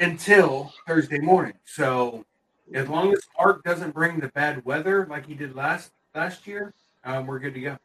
[0.00, 1.54] until Thursday morning.
[1.64, 2.24] So,
[2.74, 6.74] as long as Mark doesn't bring the bad weather like he did last last year,
[7.04, 7.78] um, we're good to go.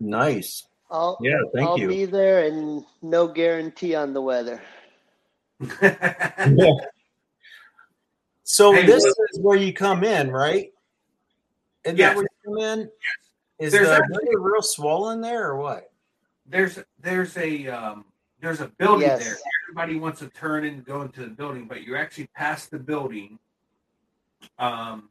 [0.00, 0.66] Nice.
[0.90, 1.88] I'll, Yeah, thank I'll you.
[1.88, 4.62] be there and no guarantee on the weather.
[8.44, 10.72] So Hey, this look- is where you come in, right?
[11.84, 12.10] Isn't Yes.
[12.10, 12.90] that where you come in?
[13.58, 15.88] Is There's the actually- river real swollen there or what?
[16.44, 18.04] there's there's a um,
[18.40, 19.24] there's a building Yes.
[19.24, 19.38] there.
[19.74, 23.38] Everybody wants to turn and go into the building, but you're actually past the building.
[24.58, 25.08] Um,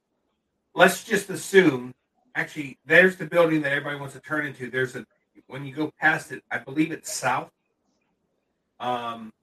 [0.76, 1.96] let's just assume,
[2.36, 4.70] actually, there's the building that everybody wants to turn into.
[4.70, 5.04] There's a
[5.48, 7.50] when you go past it, I believe it's south.
[8.80, 9.34] Um,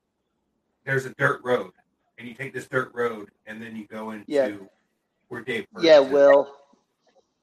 [0.84, 1.72] there's a dirt road,
[2.16, 4.52] and you take this dirt road, and then you go into Yeah.
[5.26, 5.66] where Dave.
[5.80, 6.12] Yeah, is.
[6.12, 6.48] Will.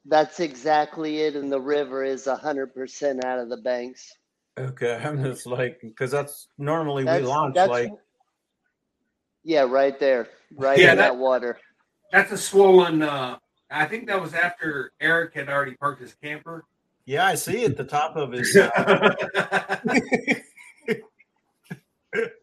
[0.06, 1.36] That's exactly it.
[1.36, 4.14] And the river is 100% out of the banks.
[4.58, 7.92] Okay, I'm just like because that's normally we launch that's, like
[9.44, 11.60] yeah, right there, right Yeah, in that- that water.
[12.12, 13.02] That's a swollen.
[13.04, 13.38] Uh,
[13.70, 16.64] I think that was after Eric had already parked his camper.
[17.06, 18.56] yeah, I see at the top of his.
[18.56, 18.70] uh,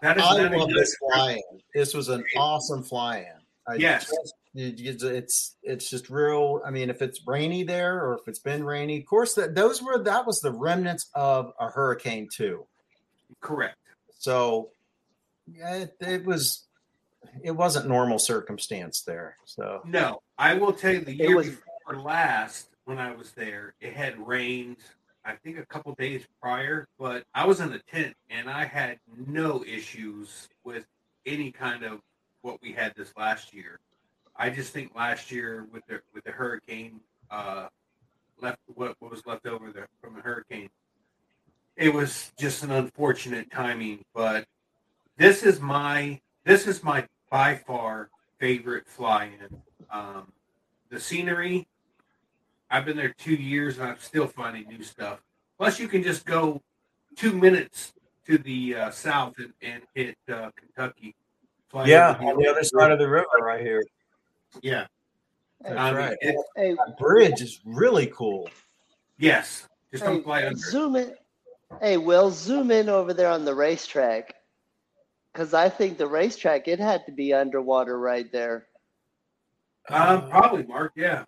[0.00, 1.60] That is I love this fly-in.
[1.74, 3.26] This was an awesome fly-in.
[3.66, 4.04] I Yes.
[4.04, 6.60] just- it- it's it's it's just real.
[6.64, 9.82] I mean, if it's rainy there or if it's been rainy, of course that those
[9.82, 12.66] were that was the remnants of a hurricane too.
[13.40, 13.76] Correct.
[14.18, 14.70] So
[15.46, 16.66] yeah, it, it was
[17.42, 19.36] it wasn't normal circumstance there.
[19.44, 23.74] So No, I will tell you the year was- before last when I was there,
[23.80, 24.78] it had rained.
[25.24, 28.98] I think a couple days prior, but I was in a tent and I had
[29.26, 30.86] no issues with
[31.26, 32.00] any kind of
[32.40, 33.78] what we had this last year.
[34.38, 37.68] I just think last year with the with the hurricane, uh,
[38.40, 40.70] left what, what was left over there from the hurricane,
[41.76, 44.04] it was just an unfortunate timing.
[44.14, 44.46] But
[45.16, 49.60] this is my this is my by far favorite fly-in.
[49.90, 50.32] Um,
[50.90, 51.66] the scenery.
[52.70, 55.20] I've been there two years and I'm still finding new stuff.
[55.56, 56.62] Plus, you can just go
[57.16, 57.94] two minutes
[58.26, 61.14] to the uh, south and, and hit uh, Kentucky.
[61.68, 63.82] Fly yeah, on the other side of the river, right here.
[64.62, 64.86] Yeah,
[65.64, 66.16] Hey, I mean, right.
[66.20, 68.48] it- hey, that bridge is really cool.
[69.18, 69.66] yes.
[69.90, 70.52] Just hey, don't fly under.
[70.52, 70.58] it.
[70.58, 71.14] zoom in.
[71.80, 74.34] Hey, Will, zoom in over there on the racetrack.
[75.32, 78.66] Because I think the racetrack, it had to be underwater right there.
[79.90, 80.92] Um, probably, Mark.
[80.96, 81.24] Yeah.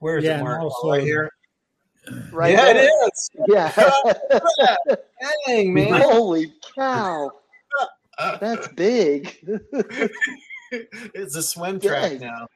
[0.00, 0.62] Where is Yeah, it, Mark?
[0.62, 1.30] Also- right here.
[2.32, 2.84] Right yeah, there.
[2.84, 3.30] it is.
[3.48, 4.96] Yeah.
[5.46, 6.00] Dang, man.
[6.02, 7.30] Holy cow.
[8.40, 9.38] That's big.
[11.14, 12.20] it's a swim track Dang.
[12.20, 12.48] now.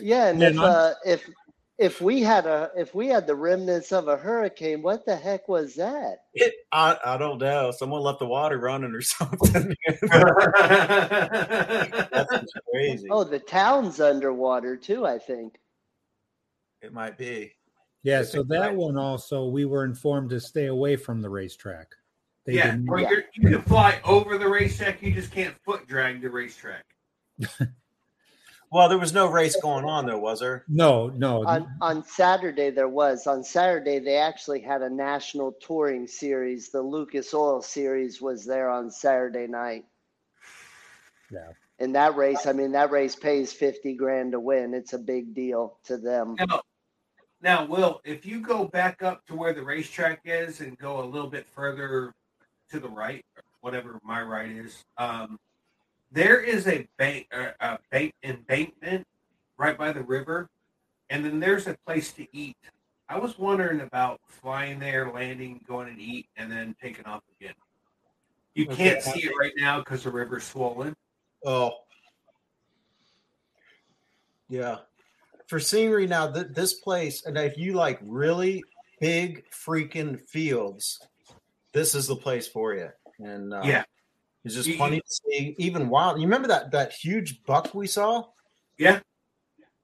[0.00, 1.30] Yeah, and Yeah, if uh, if
[1.78, 5.48] if we had a if we had the remnants of a hurricane, what the heck
[5.48, 6.16] was that?
[6.34, 7.70] It, I, I don't know.
[7.70, 9.74] Someone left the water running or something.
[12.10, 13.06] That's crazy.
[13.10, 15.06] Oh, the town's underwater too.
[15.06, 15.56] I think.
[16.82, 17.52] It might be.
[18.04, 21.94] Yeah, so that one also we were informed to stay away from the racetrack.
[22.46, 22.70] They yeah.
[22.70, 23.10] didn't- Or Yeah.
[23.34, 25.02] you can fly over the racetrack.
[25.02, 26.84] You just can't foot drag the racetrack.
[28.70, 30.64] Well, there was no race going on, though, was there?
[30.68, 31.44] no, no.
[31.46, 33.26] On on Saturday there was.
[33.26, 36.68] On Saturday they actually had a national touring series.
[36.68, 39.86] The Lucas Oil Series was there on Saturday night.
[41.30, 41.52] Yeah.
[41.78, 44.74] And that race, I mean, that race pays fifty grand to win.
[44.74, 46.36] It's a big deal to them.
[46.38, 46.60] Now,
[47.40, 51.06] now, Will, if you go back up to where the racetrack is and go a
[51.06, 52.12] little bit further
[52.70, 53.24] to the right,
[53.60, 55.38] whatever my right is, um,
[56.10, 59.06] there is a bank, uh, a bank embankment
[59.58, 60.48] right by the river,
[61.10, 62.56] and then there's a place to eat.
[63.08, 67.54] I was wondering about flying there, landing, going and eat, and then taking off again.
[68.54, 69.12] You can't Okay.
[69.12, 70.94] see it right now because the river's swollen.
[71.44, 71.72] Oh,
[74.48, 74.78] Yeah.
[75.46, 78.62] for scenery now, th- this place, and if you like really
[79.00, 81.00] big freaking fields,
[81.74, 82.88] This is the place for you.
[83.18, 83.84] And uh, Yeah.
[84.48, 85.54] There's just You- plenty to see.
[85.58, 86.18] Even wild.
[86.18, 88.24] You remember that that huge buck we saw?
[88.78, 89.00] Yeah.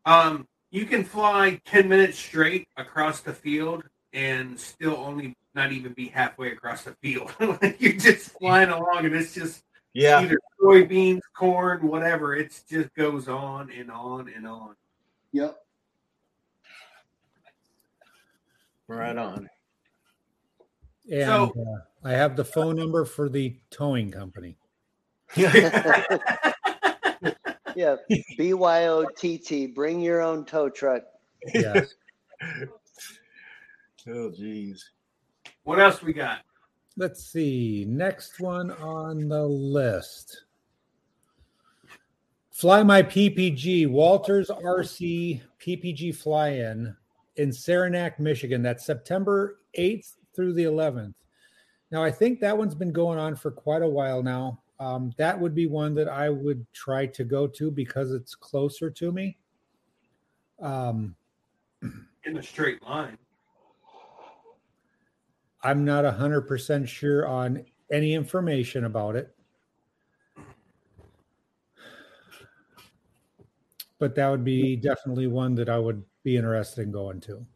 [0.06, 5.92] Um, you can fly 10 minutes straight across the field and still only not even
[5.92, 7.30] be halfway across the field.
[7.40, 9.62] Like, You're just flying along and it's just
[9.92, 10.20] Yeah.
[10.20, 12.34] either soybeans, corn, whatever.
[12.34, 14.74] It just goes on and on and on.
[15.32, 15.56] Yep.
[18.88, 19.48] Right on.
[21.11, 24.57] And So- uh, I have the phone number for the towing company.
[27.76, 27.96] Yeah.
[28.38, 29.74] BYOTT.
[29.74, 31.02] Bring your own tow truck.
[31.52, 31.94] Yes.
[34.07, 34.90] Oh, geez.
[35.62, 36.40] what else we got?
[36.98, 37.86] Let's see.
[37.88, 40.44] Next one on the list.
[42.50, 46.94] Fly My PPG, Walters RC PPG fly in
[47.36, 48.61] in Saranac, Michigan.
[48.61, 51.14] That's September 8th through the 11th.
[51.91, 54.61] Now, I think that one's been going on for quite a while now.
[54.80, 58.91] Um, that would be one that I would try to go to because it's closer
[58.91, 59.39] to me.
[60.61, 61.14] Um,
[61.82, 63.18] In a straight line.
[65.62, 69.35] I'm not 100% sure on any information about it.
[73.99, 77.47] But that would be definitely one that I would be interested in going to.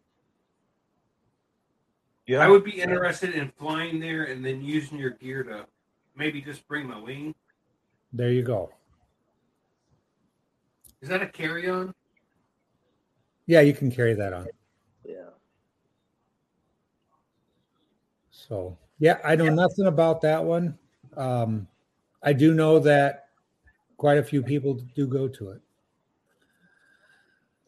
[2.28, 2.44] Yeah.
[2.44, 5.64] I would be interested in flying there and then using your gear to
[6.14, 7.34] maybe just bring my wing.
[8.12, 8.70] There you go.
[11.00, 11.94] Is that a carry on?
[13.46, 14.46] Yeah, you can carry that on.
[15.06, 15.30] Yeah.
[18.30, 20.78] So, yeah, I know nothing about that one.
[21.16, 21.66] Um,
[22.22, 23.28] I do know that
[23.96, 25.62] quite a few people do go to it.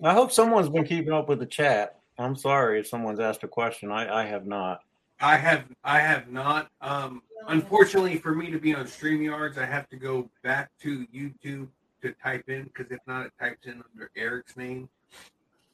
[0.02, 1.99] I hope someone's been keeping up with the chat.
[2.20, 3.90] I'm sorry if someone's asked a question.
[3.90, 4.80] I, I have not.
[5.20, 6.70] I have I have not.
[6.80, 11.68] Um, unfortunately for me to be on StreamYards, I have to go back to YouTube
[12.02, 14.88] to type in because if not, it types in under Eric's name.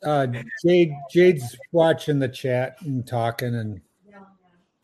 [0.05, 0.27] Uh,
[0.65, 3.81] Jade, Jade's watching the chat and talking, and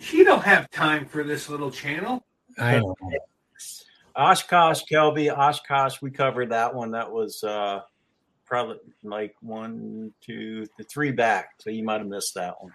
[0.01, 2.25] She don't have time for this little channel.
[2.59, 2.97] I know.
[4.17, 6.91] Oshkosh, Kelby, Oshkosh, we covered that one.
[6.91, 7.81] That was uh,
[8.53, 11.53] probably like one, two, the three back.
[11.61, 12.71] So you might have missed that one.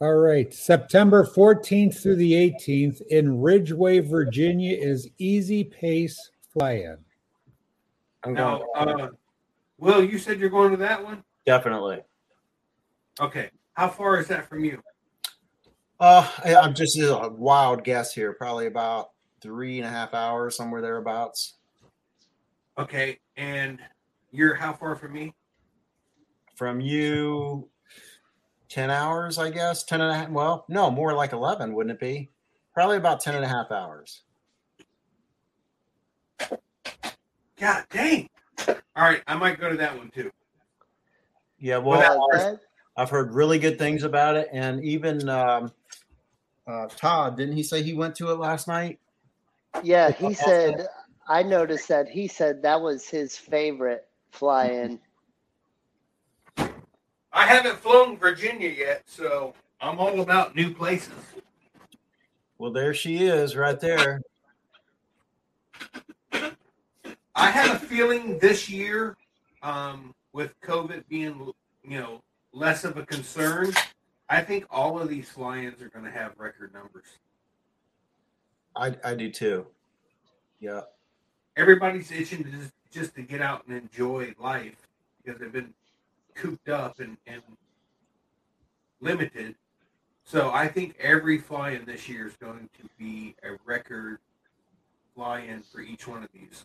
[0.00, 0.54] All right.
[0.54, 6.98] September 14th through the 18th in Ridgeway, Virginia is Easy Pace Fly In.
[8.22, 9.08] I'm Now, going uh,
[9.78, 11.24] Will, you said you're going to that one.
[11.44, 12.02] definitely.
[13.20, 14.80] Okay, how far is that from you?
[15.98, 18.32] Uh, I- I'm just this is a wild guess here.
[18.32, 21.56] Probably about three and a half hours, somewhere thereabouts.
[22.78, 23.78] Okay, and
[24.30, 25.34] you're how far from me?
[26.54, 27.68] From you,
[28.68, 29.82] 10 hours, I guess.
[29.82, 30.28] 10 and a half.
[30.28, 32.30] Well, no, more like 11, wouldn't it be?
[32.74, 34.22] Probably about 10 and a half hours.
[37.58, 38.28] God dang!
[38.68, 40.30] All right, I might go to that one too.
[41.58, 42.58] Yeah, well, Well, I've-
[42.96, 44.48] I've heard really good things about it.
[44.52, 45.72] And even um,
[46.66, 48.98] uh, Todd, didn't he say he went to it last night?
[49.82, 50.86] yeah, he said,
[51.30, 54.98] I noticed that he said that was his favorite fly in.
[57.32, 61.12] I haven't flown Virginia yet, so I'm all about new places.
[62.58, 64.20] Well, there she is right there.
[66.32, 69.16] I have a feeling this year,
[69.62, 71.52] um, with COVID being,
[71.84, 72.22] you know,
[72.52, 73.72] less of a concern,
[74.28, 77.06] I think all of these fly-ins are going to have record numbers.
[78.74, 79.64] I, I do too.
[80.58, 80.80] Yeah.
[81.56, 84.76] Everybody's itching to just, just to get out and enjoy life
[85.22, 85.74] because they've been
[86.34, 87.42] cooped up and, and
[89.00, 89.54] limited.
[90.24, 94.18] So I think every fly-in this year is going to be a record
[95.14, 96.64] fly-in for each one of these.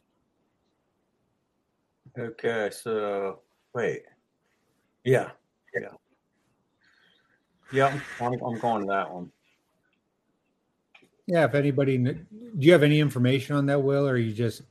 [2.18, 2.70] Okay.
[2.72, 3.40] So,
[3.74, 4.04] wait.
[5.04, 5.32] Yeah.
[5.74, 5.90] Yeah.
[7.74, 8.00] Yeah.
[8.22, 9.32] I'm, I'm going to that one.
[11.28, 12.26] Yeah, if anybody, do
[12.60, 14.62] you have any information on that, Will, or you just,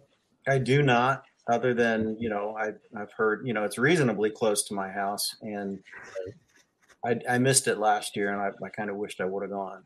[0.47, 4.65] I do not, other than, you know, I, I've heard, you know, it's reasonably close
[4.65, 5.79] to my house and
[7.05, 9.51] I, I missed it last year and I, I kind of wished I would have
[9.51, 9.85] gone.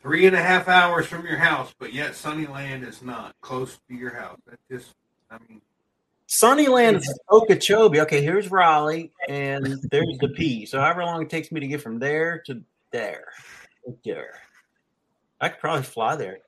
[0.00, 3.94] Three and a half hours from your house, but yet Sunnyland is not close to
[3.94, 4.38] your house.
[4.46, 4.94] That just,
[5.28, 5.60] I mean,
[6.28, 8.00] Sunnyland is Okeechobee.
[8.02, 10.66] Okay, here's Raleigh, and there's the P.
[10.66, 13.24] So however long it takes me to get from there to there,
[14.04, 14.34] there,
[15.40, 16.38] I could probably fly there.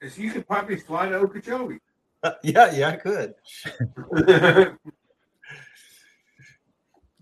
[0.00, 1.78] Is you could probably fly to Okeechobee.
[2.42, 3.34] yeah, yeah, I could.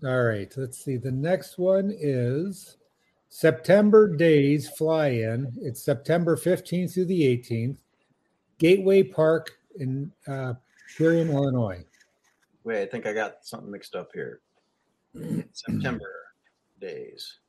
[0.05, 0.97] all right, let's see.
[0.97, 2.77] The next one is
[3.29, 5.53] September Days Fly In.
[5.61, 7.77] It's September 15th through the 18th,
[8.57, 10.53] Gateway Park in uh,
[10.97, 11.85] Purion, Illinois.
[12.63, 14.41] Wait, I think I got something mixed up here.
[15.53, 16.11] September
[16.79, 17.39] days.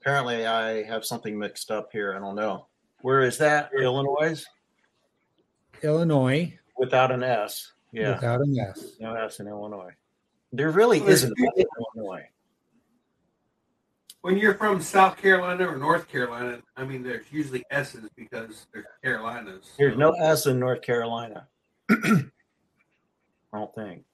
[0.00, 2.14] Apparently, I have something mixed up here.
[2.16, 2.66] I don't know.
[3.02, 3.70] Where is that?
[3.78, 4.42] Illinois
[5.82, 7.72] Illinois without an S.
[7.92, 8.92] Yeah, without an S.
[9.00, 9.92] no S in Illinois.
[10.52, 11.64] There really Well, isn't an in
[11.96, 12.24] Illinois.
[14.22, 18.86] when you're from South Carolina or North Carolina, I mean, there's usually S's because there's
[19.02, 19.70] Carolinas.
[19.78, 21.48] There's no S in North Carolina.
[21.90, 21.98] I
[23.52, 24.04] don't think.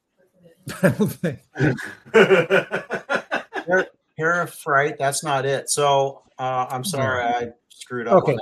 [0.82, 1.39] I don't think.
[4.19, 5.69] Parafright, that's not it.
[5.70, 8.23] So uh, I'm sorry, I screwed up.
[8.23, 8.36] Okay.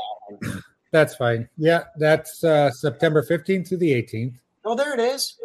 [0.92, 1.48] That's fine.
[1.56, 4.34] Yeah, that's uh, September 15th to the 18th.
[4.64, 5.38] Oh, there it is.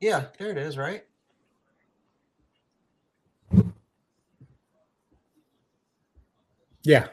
[0.00, 1.04] Yeah, there it is, right?
[6.82, 7.08] Yeah.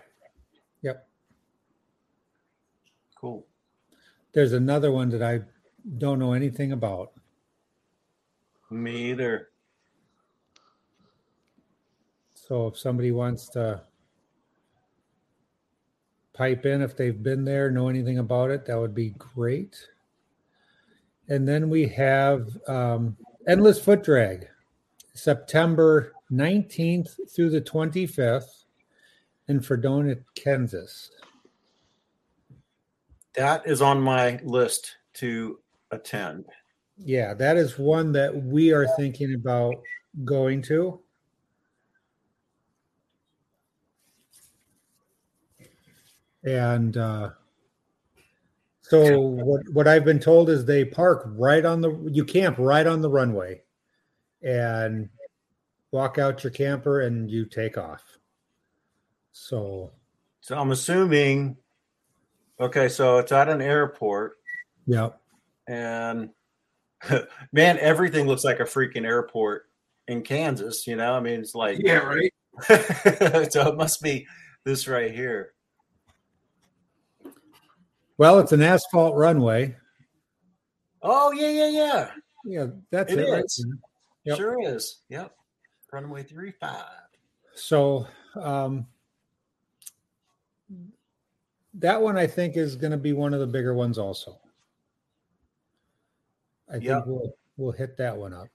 [0.84, 1.08] Yep.
[3.20, 3.46] Cool.
[4.34, 5.42] There's another one that I
[5.98, 7.12] don't know anything about.
[8.70, 9.50] Me either.
[12.36, 13.82] So if somebody wants to
[16.36, 19.88] pipe in if they've been there, know anything about it, that would be great.
[21.28, 23.18] And then we have um,
[23.48, 24.48] Endless Foot Drag,
[25.14, 28.66] September 19th through the 25th
[29.48, 31.12] in Fredonia, Kansas.
[33.36, 35.60] That is on my list to
[35.92, 36.46] attend.
[36.98, 39.76] Yeah, that is one that we are thinking about
[40.24, 41.00] going to.
[46.46, 47.32] And uh,
[48.82, 52.86] so what what I've been told is they park right on the you camp right
[52.86, 53.64] on the runway
[54.44, 55.10] and
[55.92, 58.04] walk out your camper and you take off.
[59.32, 59.92] So
[60.42, 61.58] So I'm assuming.
[62.60, 64.38] Okay, so it's at an airport,
[64.86, 65.10] yeah.
[65.68, 66.30] and
[67.52, 69.68] man, everything looks like a freaking airport
[70.08, 70.86] in Kansas.
[70.86, 72.32] You know, I mean, it's like Yeah, right.
[73.52, 74.28] so it must be
[74.64, 75.55] this right here.
[78.18, 79.76] Well, it's an asphalt runway.
[81.02, 82.12] Oh yeah, yeah, yeah.
[82.46, 83.32] Yeah, that's It it.
[83.32, 83.44] right
[84.24, 84.38] Yep.
[84.38, 85.02] Sure is.
[85.10, 85.36] Yep.
[85.92, 86.86] Runway three five.
[87.54, 88.88] So um,
[91.76, 94.40] that one I think is going to be one of the bigger ones also.
[96.72, 96.96] I Yeah.
[96.96, 98.48] think we'll we'll hit that one up.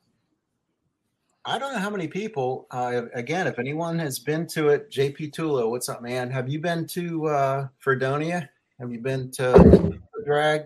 [1.45, 2.66] I don't know how many people.
[2.70, 6.31] Uh, again, if anyone has been to it, JP Tulo, what's up, man?
[6.31, 8.51] Have you been to uh, Fredonia?
[8.81, 10.62] Have you been to drag?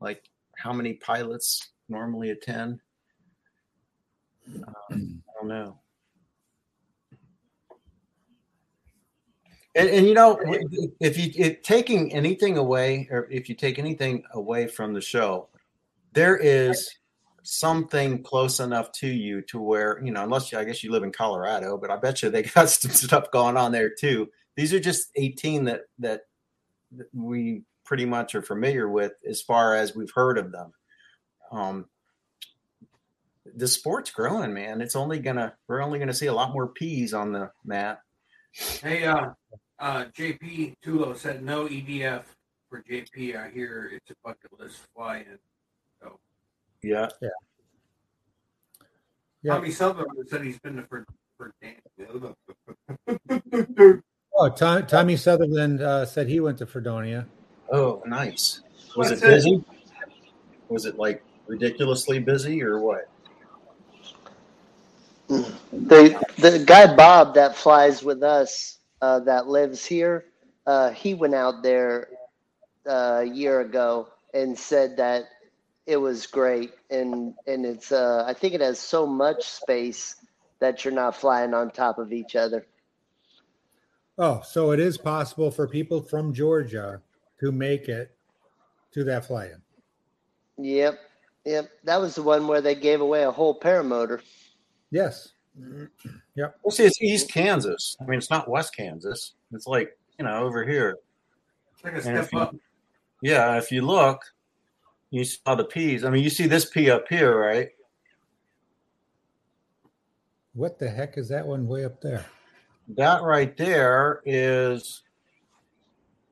[0.00, 0.24] Like,
[0.56, 2.80] how many pilots normally attend?
[4.56, 5.78] Um, I don't know.
[9.74, 10.38] And, and you know,
[11.00, 15.48] if you if taking anything away, or if you take anything away from the show,
[16.12, 16.88] there is
[17.42, 21.02] something close enough to you to where you know, unless you, I guess you live
[21.02, 24.30] in Colorado, but I bet you they got some stuff going on there too.
[24.56, 26.22] These are just 18 that that that
[27.12, 30.72] we pretty much are familiar with as far as we've heard of them.
[31.52, 31.86] Um,
[33.54, 34.80] the sport's growing, man.
[34.80, 38.00] It's only gonna we're only gonna see a lot more peas on the mat.
[38.52, 39.30] Hey, uh,
[39.78, 42.24] uh, JP Tulo said no EDF
[42.68, 43.36] for JP.
[43.36, 45.38] I hear it's a bucket list fly in.
[46.00, 46.18] So
[46.82, 47.28] Yeah, Yeah.
[49.54, 51.04] Tommy Sutherland said he's been to for
[51.36, 51.80] for Dan.
[54.36, 57.26] Oh, Tom, Tommy Sutherland uh, said he went to Fredonia.
[57.70, 58.60] Oh, nice.
[58.96, 59.26] Was it That's it.
[59.26, 59.64] busy?
[60.68, 63.08] Was it like ridiculously busy or what?
[65.28, 70.26] The the guy Bob that flies with us uh, that lives here,
[70.66, 72.08] uh, he went out there
[72.86, 75.24] uh, a year ago and said that
[75.86, 80.16] it was great and and it's uh, I think it has so much space
[80.58, 82.66] that you're not flying on top of each other.
[84.16, 87.00] Oh, so it is possible for people from Georgia
[87.40, 88.14] to make it
[88.92, 89.60] to that fly-in.
[90.56, 90.98] Yep,
[91.44, 91.70] yep.
[91.82, 94.20] That was the one where they gave away a whole paramotor.
[94.90, 95.32] Yes.
[96.36, 96.56] Yep.
[96.62, 97.96] Well, see, it's East Kansas.
[98.00, 99.34] I mean, it's not West Kansas.
[99.52, 100.98] It's like you know over here.
[101.72, 102.56] It's like a step if you, up.
[103.22, 104.22] yeah, if you look,
[105.10, 106.04] you saw the peas.
[106.04, 107.70] I mean, you see this pea up here, right?
[110.54, 112.24] What the heck is that one way up there?
[112.88, 115.02] That right there is.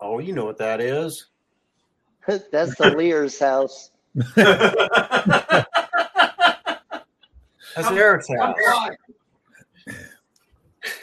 [0.01, 1.27] Oh, you know what that is?
[2.27, 3.91] That's the Lear's house.
[4.15, 4.37] That's
[7.89, 8.55] I'm- Eric's house.
[8.65, 8.91] fly.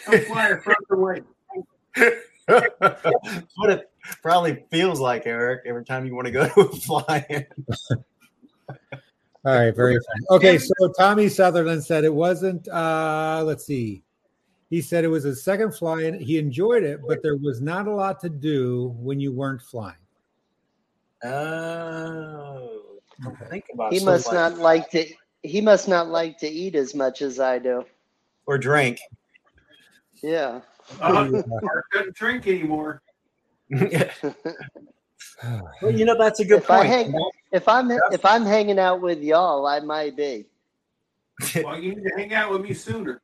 [0.05, 1.21] Come fly across the way.
[2.47, 3.89] That's what it
[4.21, 7.45] probably feels like, Eric, every time you want to go to a fly-in.
[9.45, 10.37] All right, very fun.
[10.37, 12.67] Okay, so Tommy Sutherland said it wasn't.
[12.67, 14.03] uh Let's see.
[14.69, 16.19] He said it was his second fly-in.
[16.19, 19.95] He enjoyed it, but there was not a lot to do when you weren't flying.
[21.23, 22.81] Oh,
[23.49, 25.05] think about He must somebody- not like to.
[25.41, 27.85] He must not like to eat as much as I do.
[28.45, 28.99] or drink.
[30.21, 30.59] Yeah.
[31.01, 33.01] Uh, Mark doesn't drink anymore.
[33.69, 34.09] well,
[35.91, 36.87] you know that's a good If I point.
[36.89, 37.13] hang,
[37.51, 40.47] if I'm if I'm hanging out with y'all, I might be.
[41.63, 43.21] Well, you need to hang out with me sooner.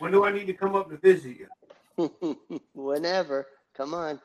[0.00, 2.58] When do I need to come up to visit you?
[2.74, 3.46] Whenever.
[3.76, 4.20] Come on.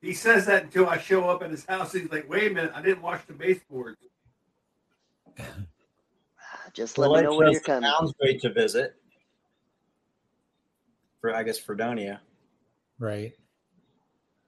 [0.00, 1.92] He says that until I show up at his house.
[1.92, 3.98] He's like, "Wait a minute, I didn't wash the baseboards."
[6.74, 7.88] Just let Well, me know when you're coming.
[7.90, 8.94] sounds great to visit.
[11.20, 12.20] For I guess Fredonia.
[12.98, 13.32] Right.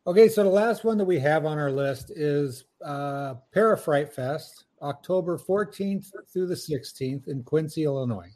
[0.07, 4.65] Okay, so the last one that we have on our list is uh, Parafright Fest,
[4.83, 8.31] October 14th through the 16th in Quincy, Illinois.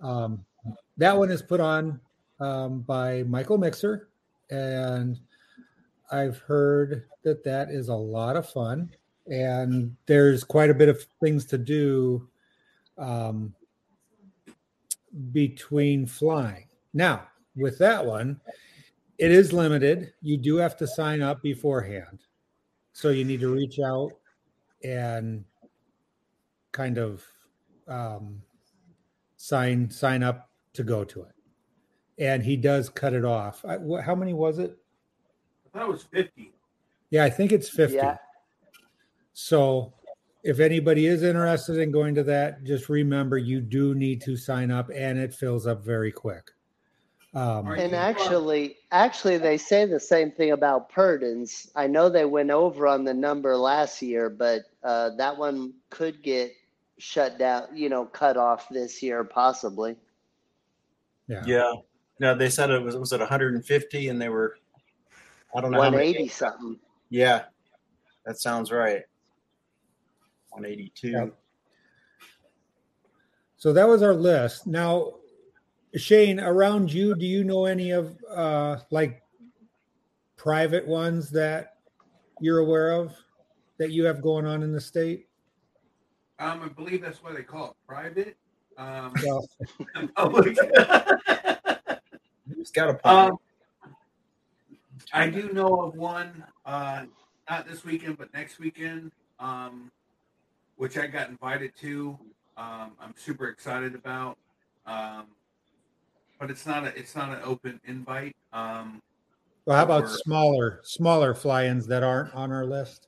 [0.00, 0.44] Um,
[0.96, 2.00] that one is put on
[2.40, 4.08] um, by Michael Mixer,
[4.50, 5.18] and
[6.10, 8.90] I've heard that that is a lot of fun,
[9.26, 12.28] and there's quite a bit of things to do
[12.98, 13.54] um,
[15.32, 16.66] between flying.
[16.92, 18.40] Now, with that one,
[19.18, 20.12] it is limited.
[20.22, 22.20] You do have to sign up beforehand.
[22.92, 24.12] So you need to reach out
[24.82, 25.44] and
[26.72, 27.24] kind of
[27.86, 28.42] um,
[29.40, 31.32] sign sign up to go to it.
[32.18, 33.64] And he does cut it off.
[33.64, 34.76] I, wh- how many was it?
[35.66, 36.52] I thought it was 50.
[37.08, 37.96] Yeah, I think it's 50.
[37.96, 38.18] Yeah.
[39.32, 39.94] So
[40.44, 44.70] if anybody is interested in going to that, just remember you do need to sign
[44.70, 46.50] up and it fills up very quick.
[47.32, 51.70] Um, And actually, actually, they say the same thing about Purdon's.
[51.76, 56.22] I know they went over on the number last year, but uh, that one could
[56.22, 56.52] get
[57.00, 59.96] shut down, you know, cut off this year, possibly.
[61.26, 61.42] yeah.
[61.46, 61.72] Yeah.
[62.20, 64.58] No, they said it was was it 150 and they were
[65.56, 66.78] I don't know how 180 something.
[67.08, 67.44] Yeah.
[68.26, 69.02] That sounds right.
[70.50, 71.08] 182.
[71.08, 71.26] Yeah.
[73.56, 74.66] So that was our list.
[74.66, 75.14] Now,
[75.96, 79.22] Shane, around you, do you know any of uh like
[80.36, 81.76] private ones that
[82.40, 83.16] you're aware of
[83.78, 85.29] that you have going on in the state?
[86.40, 88.36] Um, I believe that's why they call it private.
[88.78, 89.14] Um,
[90.16, 90.56] public.
[92.58, 93.38] It's got a um,
[95.12, 97.04] I do know of one, uh,
[97.48, 99.90] not this weekend, but next weekend, um,
[100.76, 102.18] which I got invited to.
[102.56, 104.36] Um, I'm super excited about.
[104.84, 105.26] Um,
[106.38, 108.34] but it's not a it's not an open invite.
[108.52, 109.00] Um,
[109.64, 113.06] well, how about Or- smaller smaller fly-ins that aren't on our list?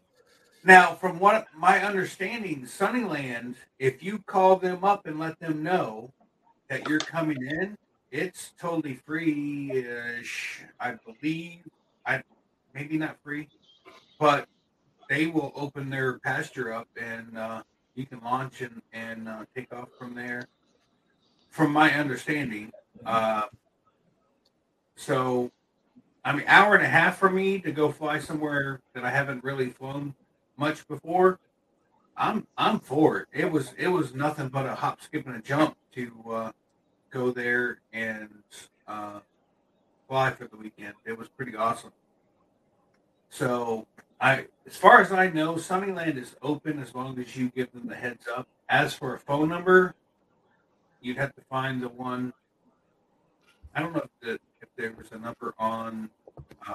[0.65, 6.13] Now, from what my understanding, Sunnyland, if you call them up and let them know
[6.71, 7.77] that you're coming in,
[8.13, 9.85] it's totally free.
[10.79, 11.61] I believe,
[12.07, 12.23] I
[12.75, 13.49] maybe not free,
[14.21, 14.47] but
[15.09, 17.63] they will open their pasture up and uh,
[17.97, 20.47] you can launch and and uh, take off from there.
[21.51, 22.71] From my understanding,
[23.05, 23.43] uh,
[24.95, 25.51] so
[26.25, 29.43] I mean, hour and a half for me to go fly somewhere that I haven't
[29.43, 30.15] really flown
[30.63, 31.41] much before.
[32.17, 33.29] I'm I'm for it.
[33.33, 36.53] It was it was nothing but a hop, skip, and a jump to uh,
[37.11, 38.29] go there and
[38.87, 39.19] uh,
[40.09, 40.95] fly for the weekend.
[41.05, 41.93] It was pretty awesome.
[43.29, 43.87] So
[44.21, 47.89] I, as far as I know, Sunnyland is open as long as you give them
[47.89, 48.47] the heads up.
[48.69, 49.95] As for a phone number,
[51.01, 52.33] you'd have to find the one.
[53.75, 56.11] I don't know if, the, if there was a number on
[56.69, 56.75] uh,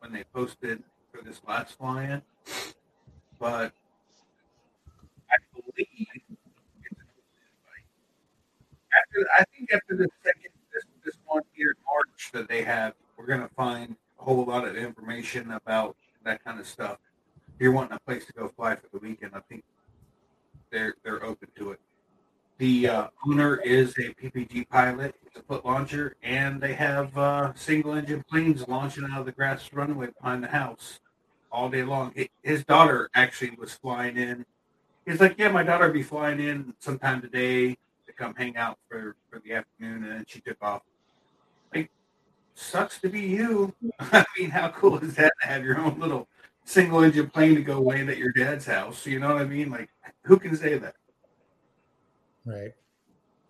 [0.00, 2.22] when they posted for this last fly-in,
[3.38, 3.72] but
[5.30, 6.06] I believe
[8.96, 12.94] after I think after the second this this one here in March that they have,
[13.16, 16.98] we're gonna find a whole lot of information about that kind of stuff.
[17.54, 19.64] If you're wanting a place to go fly for the weekend, I think
[20.70, 21.80] they're they're open to it.
[22.58, 27.52] The uh, owner is a PPG pilot, it's a foot launcher, and they have uh,
[27.54, 31.00] single engine planes launching out of the grass runway behind the house
[31.50, 32.14] all day long.
[32.42, 34.44] His daughter actually was flying in.
[35.06, 38.78] He's like, Yeah, my daughter will be flying in sometime today to come hang out
[38.88, 40.82] for, for the afternoon, and then she took off.
[41.74, 41.90] Like,
[42.54, 43.74] sucks to be you.
[44.00, 46.28] I mean, how cool is that to have your own little
[46.64, 49.06] single engine plane to go land at your dad's house?
[49.06, 49.70] You know what I mean?
[49.70, 49.88] Like,
[50.22, 50.94] who can say that?
[52.44, 52.72] Right.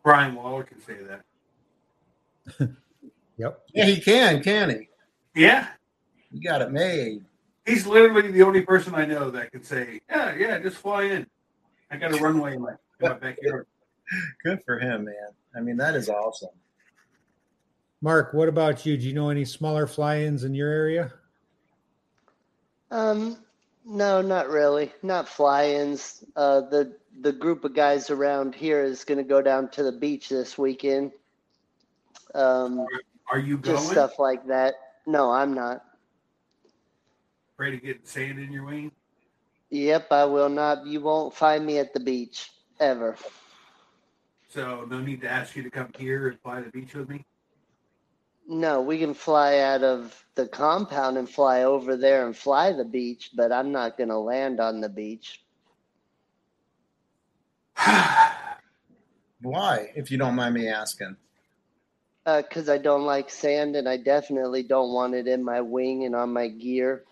[0.02, 2.68] Brian Waller can say that.
[3.38, 3.62] Yep.
[3.74, 4.88] Yeah, he can, can he?
[5.34, 5.68] Yeah,
[6.30, 7.22] You got it made.
[7.66, 11.26] He's literally the only person I know that can say, "Yeah, yeah, just fly in."
[11.90, 13.66] I got a runway in my, in my backyard.
[14.42, 15.14] Good for him, man.
[15.54, 16.50] I mean, that is awesome.
[18.00, 18.96] Mark, what about you?
[18.96, 21.12] Do you know any smaller fly-ins in your area?
[22.90, 23.38] Um,
[23.84, 24.92] no, not really.
[25.02, 26.24] Not fly-ins.
[26.36, 29.92] Uh, the the group of guys around here is going to go down to the
[29.92, 31.12] beach this weekend.
[32.34, 32.86] Um,
[33.30, 33.76] Are you going?
[33.76, 34.74] just stuff like that.
[35.06, 35.82] No, I'm not.
[37.56, 38.92] Afraid of getting sand in your wing?
[39.70, 40.86] Yep, I will not.
[40.86, 43.16] You won't find me at the beach ever.
[44.48, 47.24] So no need to ask you to come here and fly the beach with me.
[48.46, 52.84] No, we can fly out of the compound and fly over there and fly the
[52.84, 55.42] beach, but I'm not going to land on the beach.
[59.40, 61.16] Why, if you don't mind me asking?
[62.26, 66.04] Uh, because I don't like sand, and I definitely don't want it in my wing
[66.04, 67.04] and on my gear,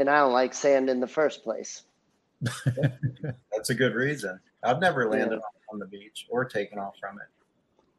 [0.00, 1.82] and I don't like sand in the first place.
[2.40, 4.40] That's a good reason.
[4.62, 5.40] I've never landed
[5.70, 7.28] on the beach or taken off from it.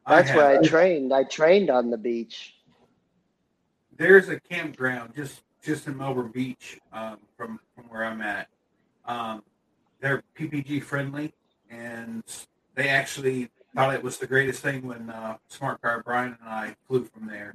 [0.06, 1.14] That's I where I trained.
[1.14, 2.56] I trained on the beach.
[3.96, 8.48] there's a campground just just in Melbourne Beach um, from from where I'm at.
[9.06, 9.44] Um,
[10.00, 11.32] they're PPG friendly,
[11.70, 12.24] and
[12.74, 16.76] they actually thought it was the greatest thing when uh, Smart Car Brian and I
[16.88, 17.54] flew from there.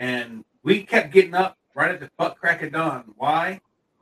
[0.00, 3.04] And we kept getting up right at the butt crack of dawn.
[3.16, 3.60] Why?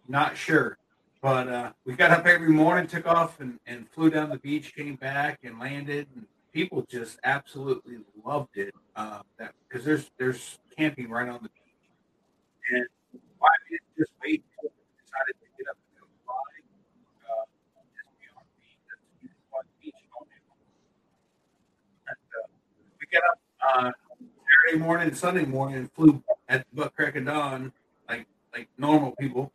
[0.09, 0.79] Not sure.
[1.23, 4.75] But uh, we got up every morning, took off, and, and flew down the beach,
[4.77, 6.07] came back, and landed.
[6.15, 8.75] And people just absolutely loved it.
[8.95, 11.91] Uh, that because there's there's camping right on the beach.
[12.73, 12.87] And
[13.39, 14.71] why we didn't just wait until
[15.03, 16.35] decided to get up and go fly?
[17.27, 17.45] Uh,
[17.99, 18.63] just be on the
[19.81, 19.93] beach.
[19.93, 19.95] Beach.
[22.07, 22.49] And, uh,
[23.01, 23.91] we got up uh,
[24.67, 27.73] Saturday morning Sunday morning and flew at butt crack of dawn,
[28.09, 29.53] like like normal people.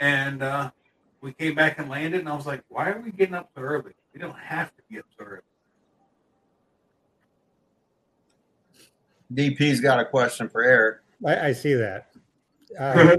[0.00, 0.70] And uh,
[1.20, 3.62] we came back and landed, and I was like, "Why are we getting up so
[3.62, 3.92] early?
[4.12, 5.42] We don't have to get up so early."
[9.32, 10.98] DP's got a question for Eric.
[11.24, 12.08] I, I see that.
[12.78, 13.16] Uh,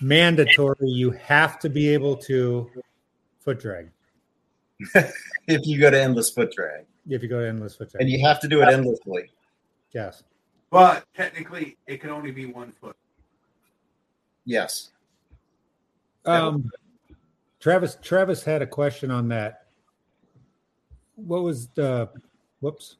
[0.00, 0.88] mandatory.
[0.88, 2.70] You have to be able to
[3.40, 3.90] foot drag
[5.48, 8.02] If you go to endless foot drag, if you go to endless foot drag.
[8.02, 9.30] and you have to do it endlessly.
[9.92, 10.22] yes.
[10.70, 12.96] But technically, it can only be one foot.
[14.44, 14.90] Yes.
[16.28, 16.70] Um,
[17.60, 17.98] Travis.
[18.02, 19.66] Travis had a question on that.
[21.16, 22.08] What was the?
[22.60, 22.96] Whoops.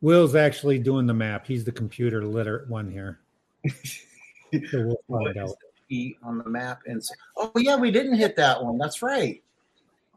[0.00, 1.46] Will's actually doing the map.
[1.46, 3.20] He's the computer literate one here.
[4.70, 5.54] So we'll find out.
[5.90, 6.80] E on the map?
[6.86, 8.78] And so, oh yeah, we didn't hit that one.
[8.78, 9.42] That's right.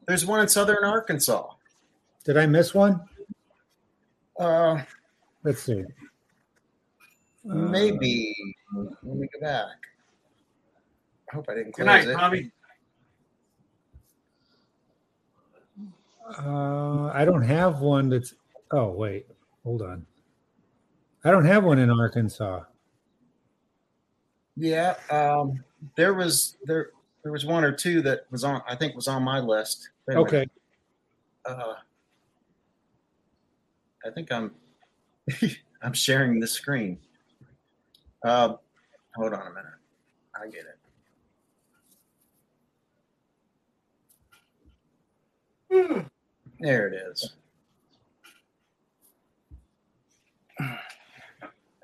[0.08, 1.50] There's one in southern Arkansas.
[2.24, 3.02] Did I miss one?
[4.40, 4.82] Uh,
[5.44, 5.84] Let's see.
[7.50, 8.36] Uh, maybe.
[8.76, 9.68] Let me go back.
[11.32, 12.14] I hope I didn't Good close night, it.
[12.14, 12.52] Tommy.
[16.40, 18.34] Uh, I don't have one that's.
[18.72, 19.28] Oh wait,
[19.64, 20.06] hold on.
[21.26, 22.62] I don't have one in Arkansas.
[24.56, 25.64] Yeah, um,
[25.96, 26.92] there was there
[27.24, 28.62] there was one or two that was on.
[28.68, 29.90] I think was on my list.
[30.08, 30.28] Wait a minute.
[30.28, 30.46] Okay,
[31.46, 31.74] Uh,
[34.06, 34.52] I think I'm
[35.82, 37.00] I'm sharing the screen.
[38.24, 38.56] Uh,
[39.16, 39.66] hold on a minute.
[40.36, 40.78] I get it.
[46.60, 47.34] There it is.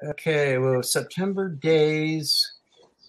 [0.01, 2.53] Okay, well, September days,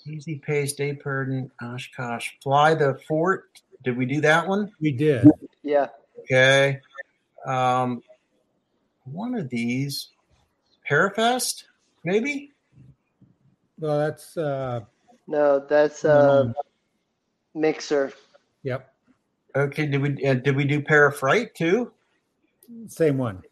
[0.05, 3.62] easy pace, Dave Purdon, Oshkosh, fly the fort.
[3.85, 4.73] Did we do that one?
[4.81, 5.28] we did.
[5.62, 5.86] Yeah.
[6.20, 6.81] Okay.
[7.47, 8.02] Um,
[9.05, 10.09] one of these,
[10.90, 11.62] Parafest,
[12.02, 12.49] maybe.
[13.81, 14.81] Well, that's uh,
[15.27, 16.52] No, that's uh,
[17.55, 18.12] mixer.
[18.62, 18.93] yep,
[19.57, 19.86] Okay.
[19.86, 21.93] Did we uh, did we do Parafright too?
[22.86, 23.43] same one.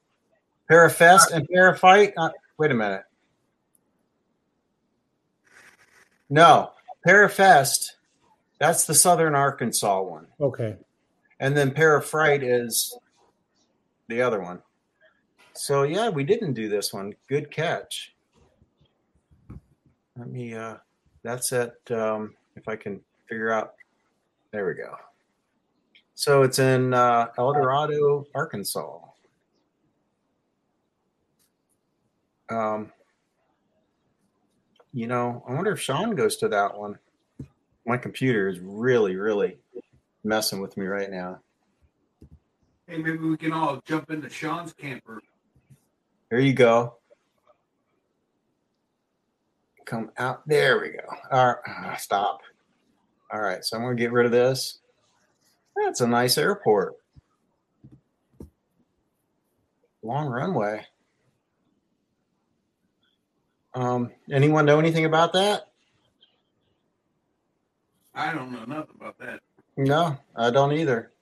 [0.70, 2.12] Parafest and Parafright.
[2.16, 3.02] Uh, wait a minute.
[6.30, 6.72] No,
[7.06, 7.92] Parafest.
[8.60, 10.76] That's the Southern Arkansas one, Okay,
[11.40, 12.96] and then Parafright is
[14.08, 14.60] the other one.
[15.54, 17.14] So yeah, we didn't do this one.
[17.28, 18.14] Good catch.
[20.18, 20.54] Let me.
[20.54, 20.76] uh
[21.22, 21.76] That's at.
[21.90, 23.74] Um, if I can figure out.
[24.52, 24.96] There we go.
[26.14, 28.98] So it's in uh, El Dorado, Arkansas.
[32.50, 32.90] Um,
[34.92, 36.98] you know, I wonder if Sean goes to that one.
[37.86, 39.58] My computer is really, really
[40.24, 41.40] messing with me right now.
[42.86, 45.20] Hey, maybe we can all jump into Sean's camper.
[46.30, 46.97] There you go.
[49.88, 50.46] Come out.
[50.46, 50.98] There we go.
[51.32, 51.56] All right.
[51.66, 52.42] ah, stop.
[53.32, 53.64] All right.
[53.64, 54.80] So I'm going to get rid of this.
[55.74, 56.96] That's a nice airport.
[60.02, 60.84] Long runway.
[63.72, 65.68] Um, anyone know anything about that?
[68.14, 69.40] I don't know nothing about that.
[69.78, 71.12] No, I don't either.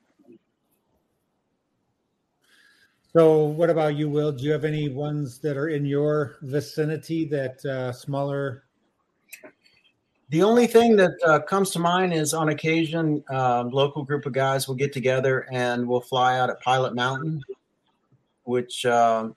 [3.16, 4.30] So, what about you, Will?
[4.30, 8.64] Do you have any ones that are in your vicinity that uh, smaller?
[10.28, 14.34] The only thing that uh, comes to mind is on occasion, um, local group of
[14.34, 17.42] guys will get together and we'll fly out at Pilot Mountain,
[18.44, 19.34] which um,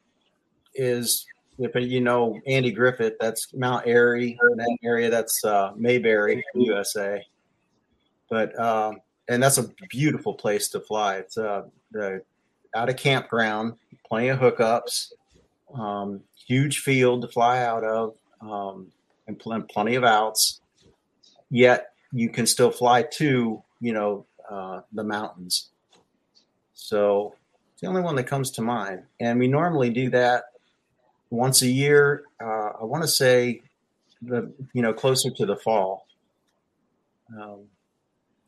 [0.76, 1.26] is,
[1.58, 7.26] if you know Andy Griffith, that's Mount Airy, that area that's uh, Mayberry, USA.
[8.30, 9.00] but um,
[9.30, 11.16] and that's a beautiful place to fly.
[11.16, 11.62] It's uh,
[11.92, 12.24] the
[12.76, 13.74] out of campground,
[14.08, 15.12] plenty of hookups,
[15.74, 18.88] um, huge field to fly out of, um,
[19.28, 20.62] and pl- plenty of outs.
[21.50, 25.70] Yet you can still fly to you know uh, the mountains.
[26.74, 27.36] So
[27.74, 30.46] it's the only one that comes to mind, and we normally do that
[31.30, 32.24] once a year.
[32.42, 33.62] Uh, I want to say
[34.22, 36.06] the you know closer to the fall.
[37.36, 37.66] Um,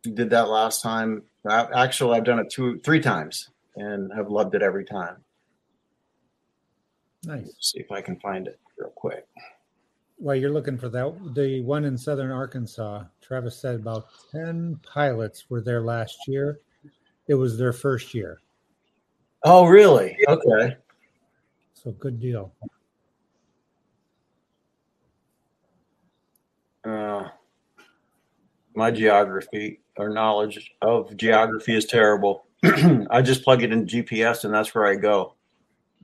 [0.03, 1.23] did that last time.
[1.47, 5.17] I, actually, I've done it two, three times, and have loved it every time.
[7.23, 7.53] Nice.
[7.59, 9.27] see if I can find it real quick.
[10.17, 15.49] While you're looking for that, the one in southern Arkansas, Travis said about 10 pilots
[15.49, 16.59] were there last year.
[17.27, 18.39] It was their first year.
[19.43, 20.17] Oh, really?
[20.27, 20.77] Okay.
[21.73, 22.53] So good deal.
[26.83, 27.29] Uh,
[28.75, 32.45] my geography or knowledge of geography is terrible.
[33.09, 35.35] I just plug it in GPS and that's where I go.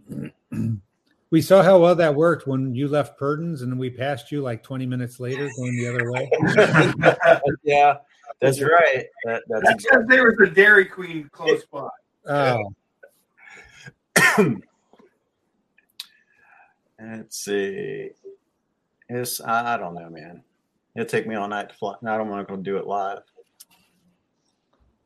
[1.29, 4.63] We saw how well that worked when you left Purdon's and we passed you like
[4.63, 6.29] 20 minutes later going the other way.
[7.63, 7.97] yeah,
[8.39, 9.07] that's right.
[9.25, 11.89] That, that's That's because there was a Dairy Queen close by.
[12.29, 12.73] Oh,
[16.99, 18.11] Let's see.
[19.09, 20.43] It's I I don't know, man.
[20.95, 21.95] It'll take me all night to fly.
[22.05, 23.19] I don't want to go do it live.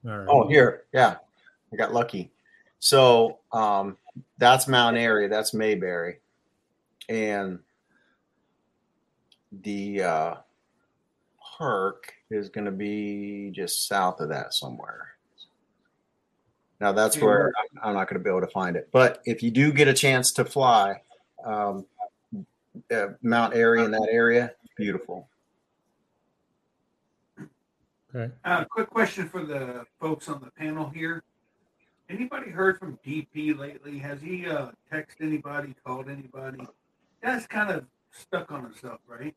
[0.06, 0.28] all right.
[0.30, 1.18] Oh, here, yeah,
[1.72, 2.32] I got lucky.
[2.80, 3.98] So um,
[4.38, 5.28] that's Mount Airy.
[5.28, 6.20] That's Mayberry,
[7.10, 7.60] and
[9.62, 10.36] the uh,
[11.58, 15.10] park is going to be just south of that somewhere.
[16.80, 18.90] Now that's where I'm- I'm not going to be able to find it.
[18.92, 21.02] But if you do get a chance to fly,
[21.46, 21.86] um,
[22.92, 25.28] uh, Mount Airy in that area, beautiful.
[28.16, 28.34] Okay.
[28.44, 31.24] Uh, quick question for the folks on the panel here.
[32.12, 33.98] Anybody heard from DP lately?
[34.00, 36.60] Has he uh, texted anybody, called anybody?
[37.24, 39.34] That's kind of stuck on himself, right?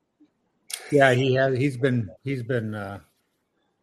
[0.90, 1.56] Yeah, he has.
[1.56, 2.10] He's been.
[2.22, 2.74] He's been.
[2.74, 2.98] uh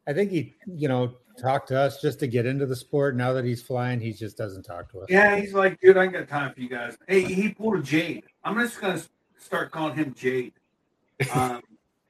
[0.08, 3.16] I think he, you know, talked to us just to get into the sport.
[3.16, 5.06] Now that he's flying, he just doesn't talk to us.
[5.10, 6.98] Yeah, he's like, dude, I ain't got time for you guys.
[7.08, 8.24] Hey, he pulled a Jade.
[8.44, 9.02] I'm just gonna
[9.38, 10.54] start calling him Jade.
[11.36, 11.62] Um,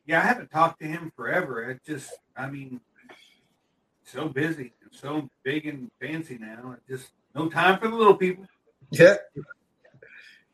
[0.05, 1.69] yeah, I haven't talked to him forever.
[1.69, 2.79] It just, I mean,
[4.05, 6.75] so busy so big and fancy now.
[6.87, 8.45] Just no time for the little people.
[8.91, 9.15] Yeah.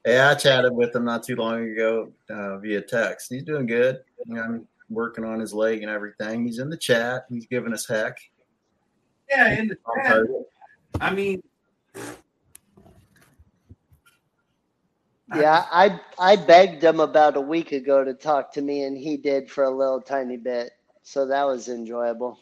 [0.06, 3.30] Yeah, I chatted with him not too long ago uh, via text.
[3.30, 4.00] He's doing good.
[4.32, 6.46] I'm working on his leg and everything.
[6.46, 7.26] He's in the chat.
[7.30, 8.18] He's giving us heck.
[9.30, 10.28] Yeah, and the I'll chat.
[11.02, 11.42] I mean,
[15.36, 19.18] Yeah, I I begged him about a week ago to talk to me, and he
[19.18, 20.72] did for a little tiny bit.
[21.04, 22.40] So that was enjoyable.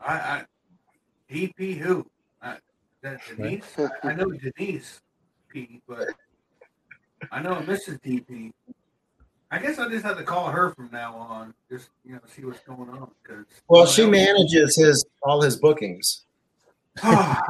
[0.00, 0.44] I, I
[1.30, 2.06] DP who?
[2.42, 2.56] I,
[3.02, 3.64] that Denise?
[3.78, 5.00] I, I know Denise
[5.48, 6.08] P, but
[7.30, 8.00] I know Mrs.
[8.00, 8.52] DP.
[9.50, 12.44] I guess I just have to call her from now on, just you know, see
[12.44, 13.10] what's going on.
[13.22, 16.24] Because Well, she manages his all his bookings.
[17.02, 17.42] I,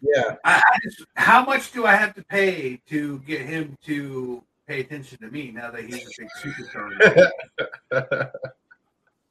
[0.00, 0.36] Yeah.
[0.44, 5.18] I just, how much do I have to pay to get him to pay attention
[5.18, 8.30] to me now that he's a big superstar?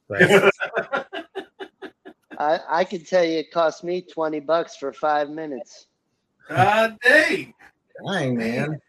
[0.09, 0.49] Right.
[2.37, 5.87] I I could tell you it cost me twenty bucks for five minutes.
[6.49, 7.53] uh, dang.
[8.05, 8.79] Dang, man.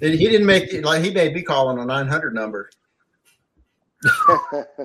[0.00, 2.70] He he didn't make it like he made me call on a 900 number.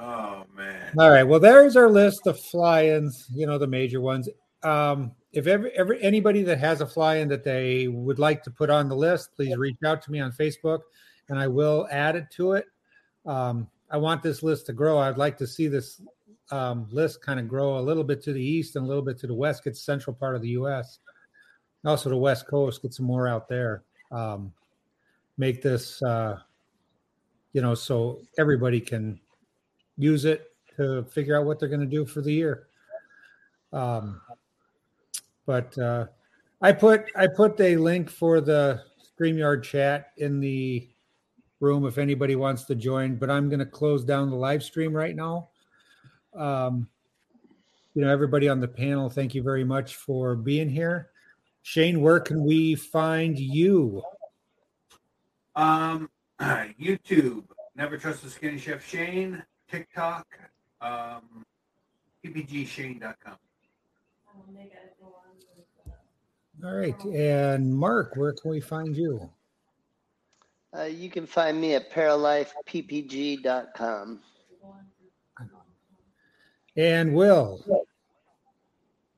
[0.00, 0.92] Oh man.
[0.96, 1.24] All right.
[1.24, 3.26] Well, there's our list of fly-ins.
[3.34, 4.28] You know, the major ones.
[4.62, 8.70] Um, if ever, ever anybody that has a fly-in that they would like to put
[8.70, 10.82] on the list, please reach out to me on Facebook,
[11.28, 12.66] and I will add it to it.
[13.26, 14.98] Um, I want this list to grow.
[14.98, 16.00] I'd like to see this
[16.50, 19.18] um, list kind of grow a little bit to the east and a little bit
[19.20, 19.64] to the west.
[19.64, 20.98] Get the central part of the U.S.
[21.84, 22.82] Also, the West Coast.
[22.82, 23.82] Get some more out there.
[24.10, 24.52] Um,
[25.36, 26.38] make this, uh,
[27.52, 29.20] you know, so everybody can
[29.96, 32.68] use it to figure out what they're going to do for the year.
[33.72, 34.20] Um,
[35.46, 36.06] but uh,
[36.60, 38.82] I put I put a link for the
[39.18, 40.88] Streamyard chat in the
[41.60, 43.16] room if anybody wants to join.
[43.16, 45.48] But I'm going to close down the live stream right now.
[46.38, 46.88] Um,
[47.94, 51.10] you know, everybody on the panel, thank you very much for being here.
[51.62, 54.02] Shane, where can we find you?
[55.56, 56.08] Um,
[56.40, 57.44] YouTube.
[57.74, 59.42] Never trust the skinny chef Shane.
[59.68, 60.26] TikTok.
[60.80, 61.44] Um,
[62.24, 63.36] ppgshane.com.
[66.64, 69.30] All right, and Mark, where can we find you?
[70.76, 74.20] Uh, you can find me at paralifeppg.com.
[76.78, 77.60] And Will.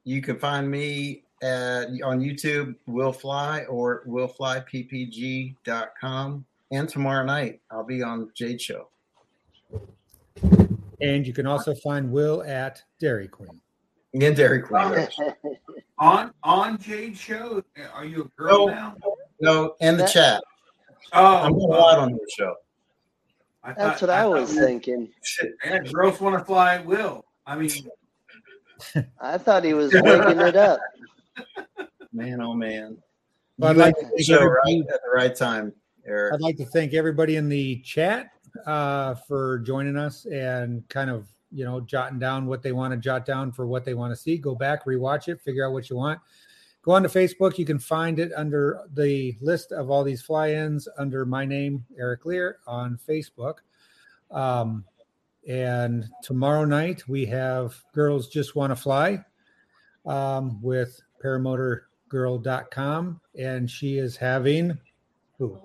[0.05, 6.45] You can find me at, on YouTube, Will Fly or willflyppg.com.
[6.73, 8.89] And tomorrow night, I'll be on Jade Show.
[11.03, 13.61] And you can also find Will at Dairy Queen.
[14.15, 15.07] And Dairy Queen.
[15.99, 17.63] On on Jade show,
[17.93, 18.75] are you a girl No.
[18.75, 18.97] now?
[19.39, 20.43] No, and the That- chat.
[21.13, 21.79] Oh, I'm going oh.
[21.79, 22.55] live on your show.
[23.63, 25.11] I That's thought- what I thought was thinking.
[25.63, 27.27] Yeah, girls want to fly at will.
[27.51, 27.71] I mean,
[29.21, 30.79] I thought he was waking it up.
[32.13, 32.97] Man, oh man.
[33.59, 35.73] Well, I'd You like to the thank show everybody- right at the right time,
[36.07, 36.35] Eric.
[36.35, 38.31] I'd like to thank everybody in the chat
[38.67, 42.97] uh, for joining us and kind of, you know, jotting down what they want to
[42.97, 44.39] jot down for what they want to see.
[44.39, 46.19] Go back, rewatch it, figure out what you want.
[46.83, 47.59] Go on to Facebook.
[47.59, 51.85] You can find it under the list of all these fly ins under my name,
[51.99, 53.57] Eric Lear, on Facebook.
[54.33, 54.85] Um,
[55.51, 59.25] and tomorrow night, we have Girls Just Want to Fly
[60.07, 63.21] um, with paramotorgirl.com.
[63.37, 64.79] And she is having
[65.39, 65.59] who?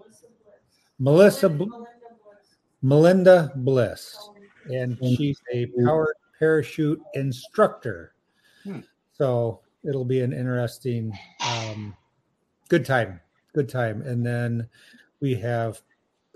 [0.98, 1.84] Melissa Bl-
[2.82, 4.18] Melinda Bliss,
[4.74, 8.16] and she's a powered parachute instructor.
[8.64, 8.80] Hmm.
[9.14, 11.96] So it'll be an interesting, um,
[12.70, 13.20] good time,
[13.54, 14.02] good time.
[14.02, 14.68] And then
[15.20, 15.80] we have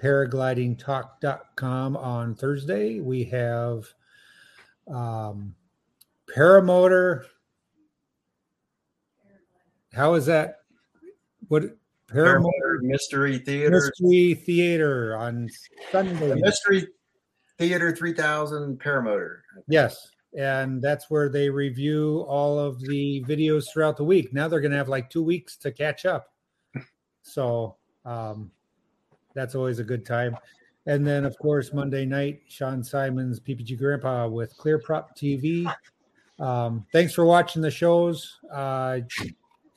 [0.02, 3.00] paraglidingtalk.com on Thursday.
[3.00, 3.86] We have
[4.88, 5.56] um,
[6.36, 7.26] paramotor.
[9.94, 10.58] How is that?
[11.48, 11.64] What
[12.12, 12.42] paramotor?
[12.44, 13.72] Paramotor Mystery Theater.
[13.72, 15.54] Mystery Theater on The
[15.92, 16.36] Sunday.
[16.36, 16.88] Mystery
[17.58, 19.40] Theater 3000 Paramotor.
[19.68, 20.12] Yes.
[20.38, 24.32] And that's where they review all of the videos throughout the week.
[24.32, 26.28] Now they're going to have like two weeks to catch up.
[27.24, 28.52] So um,
[29.40, 30.36] that's always a good time.
[30.86, 35.72] And then, of course, Monday night, Sean Simon's PPG Grandpa with Clear Prop TV.
[36.40, 38.40] Um, thanks for watching the shows.
[38.52, 39.00] Uh,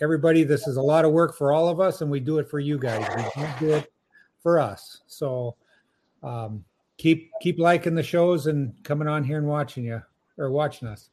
[0.01, 2.49] everybody, this is a lot of work for all of us, and we do it
[2.51, 3.07] for you guys.
[3.17, 3.93] We don't it
[4.43, 5.03] for us.
[5.07, 5.55] So
[6.23, 6.65] um,
[6.97, 10.03] keep keep liking the shows and coming on here and watching you
[10.39, 11.11] or watching us.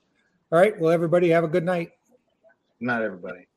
[0.51, 0.79] All right.
[0.79, 1.91] Well, everybody, have a good night.
[2.79, 3.48] Not everybody.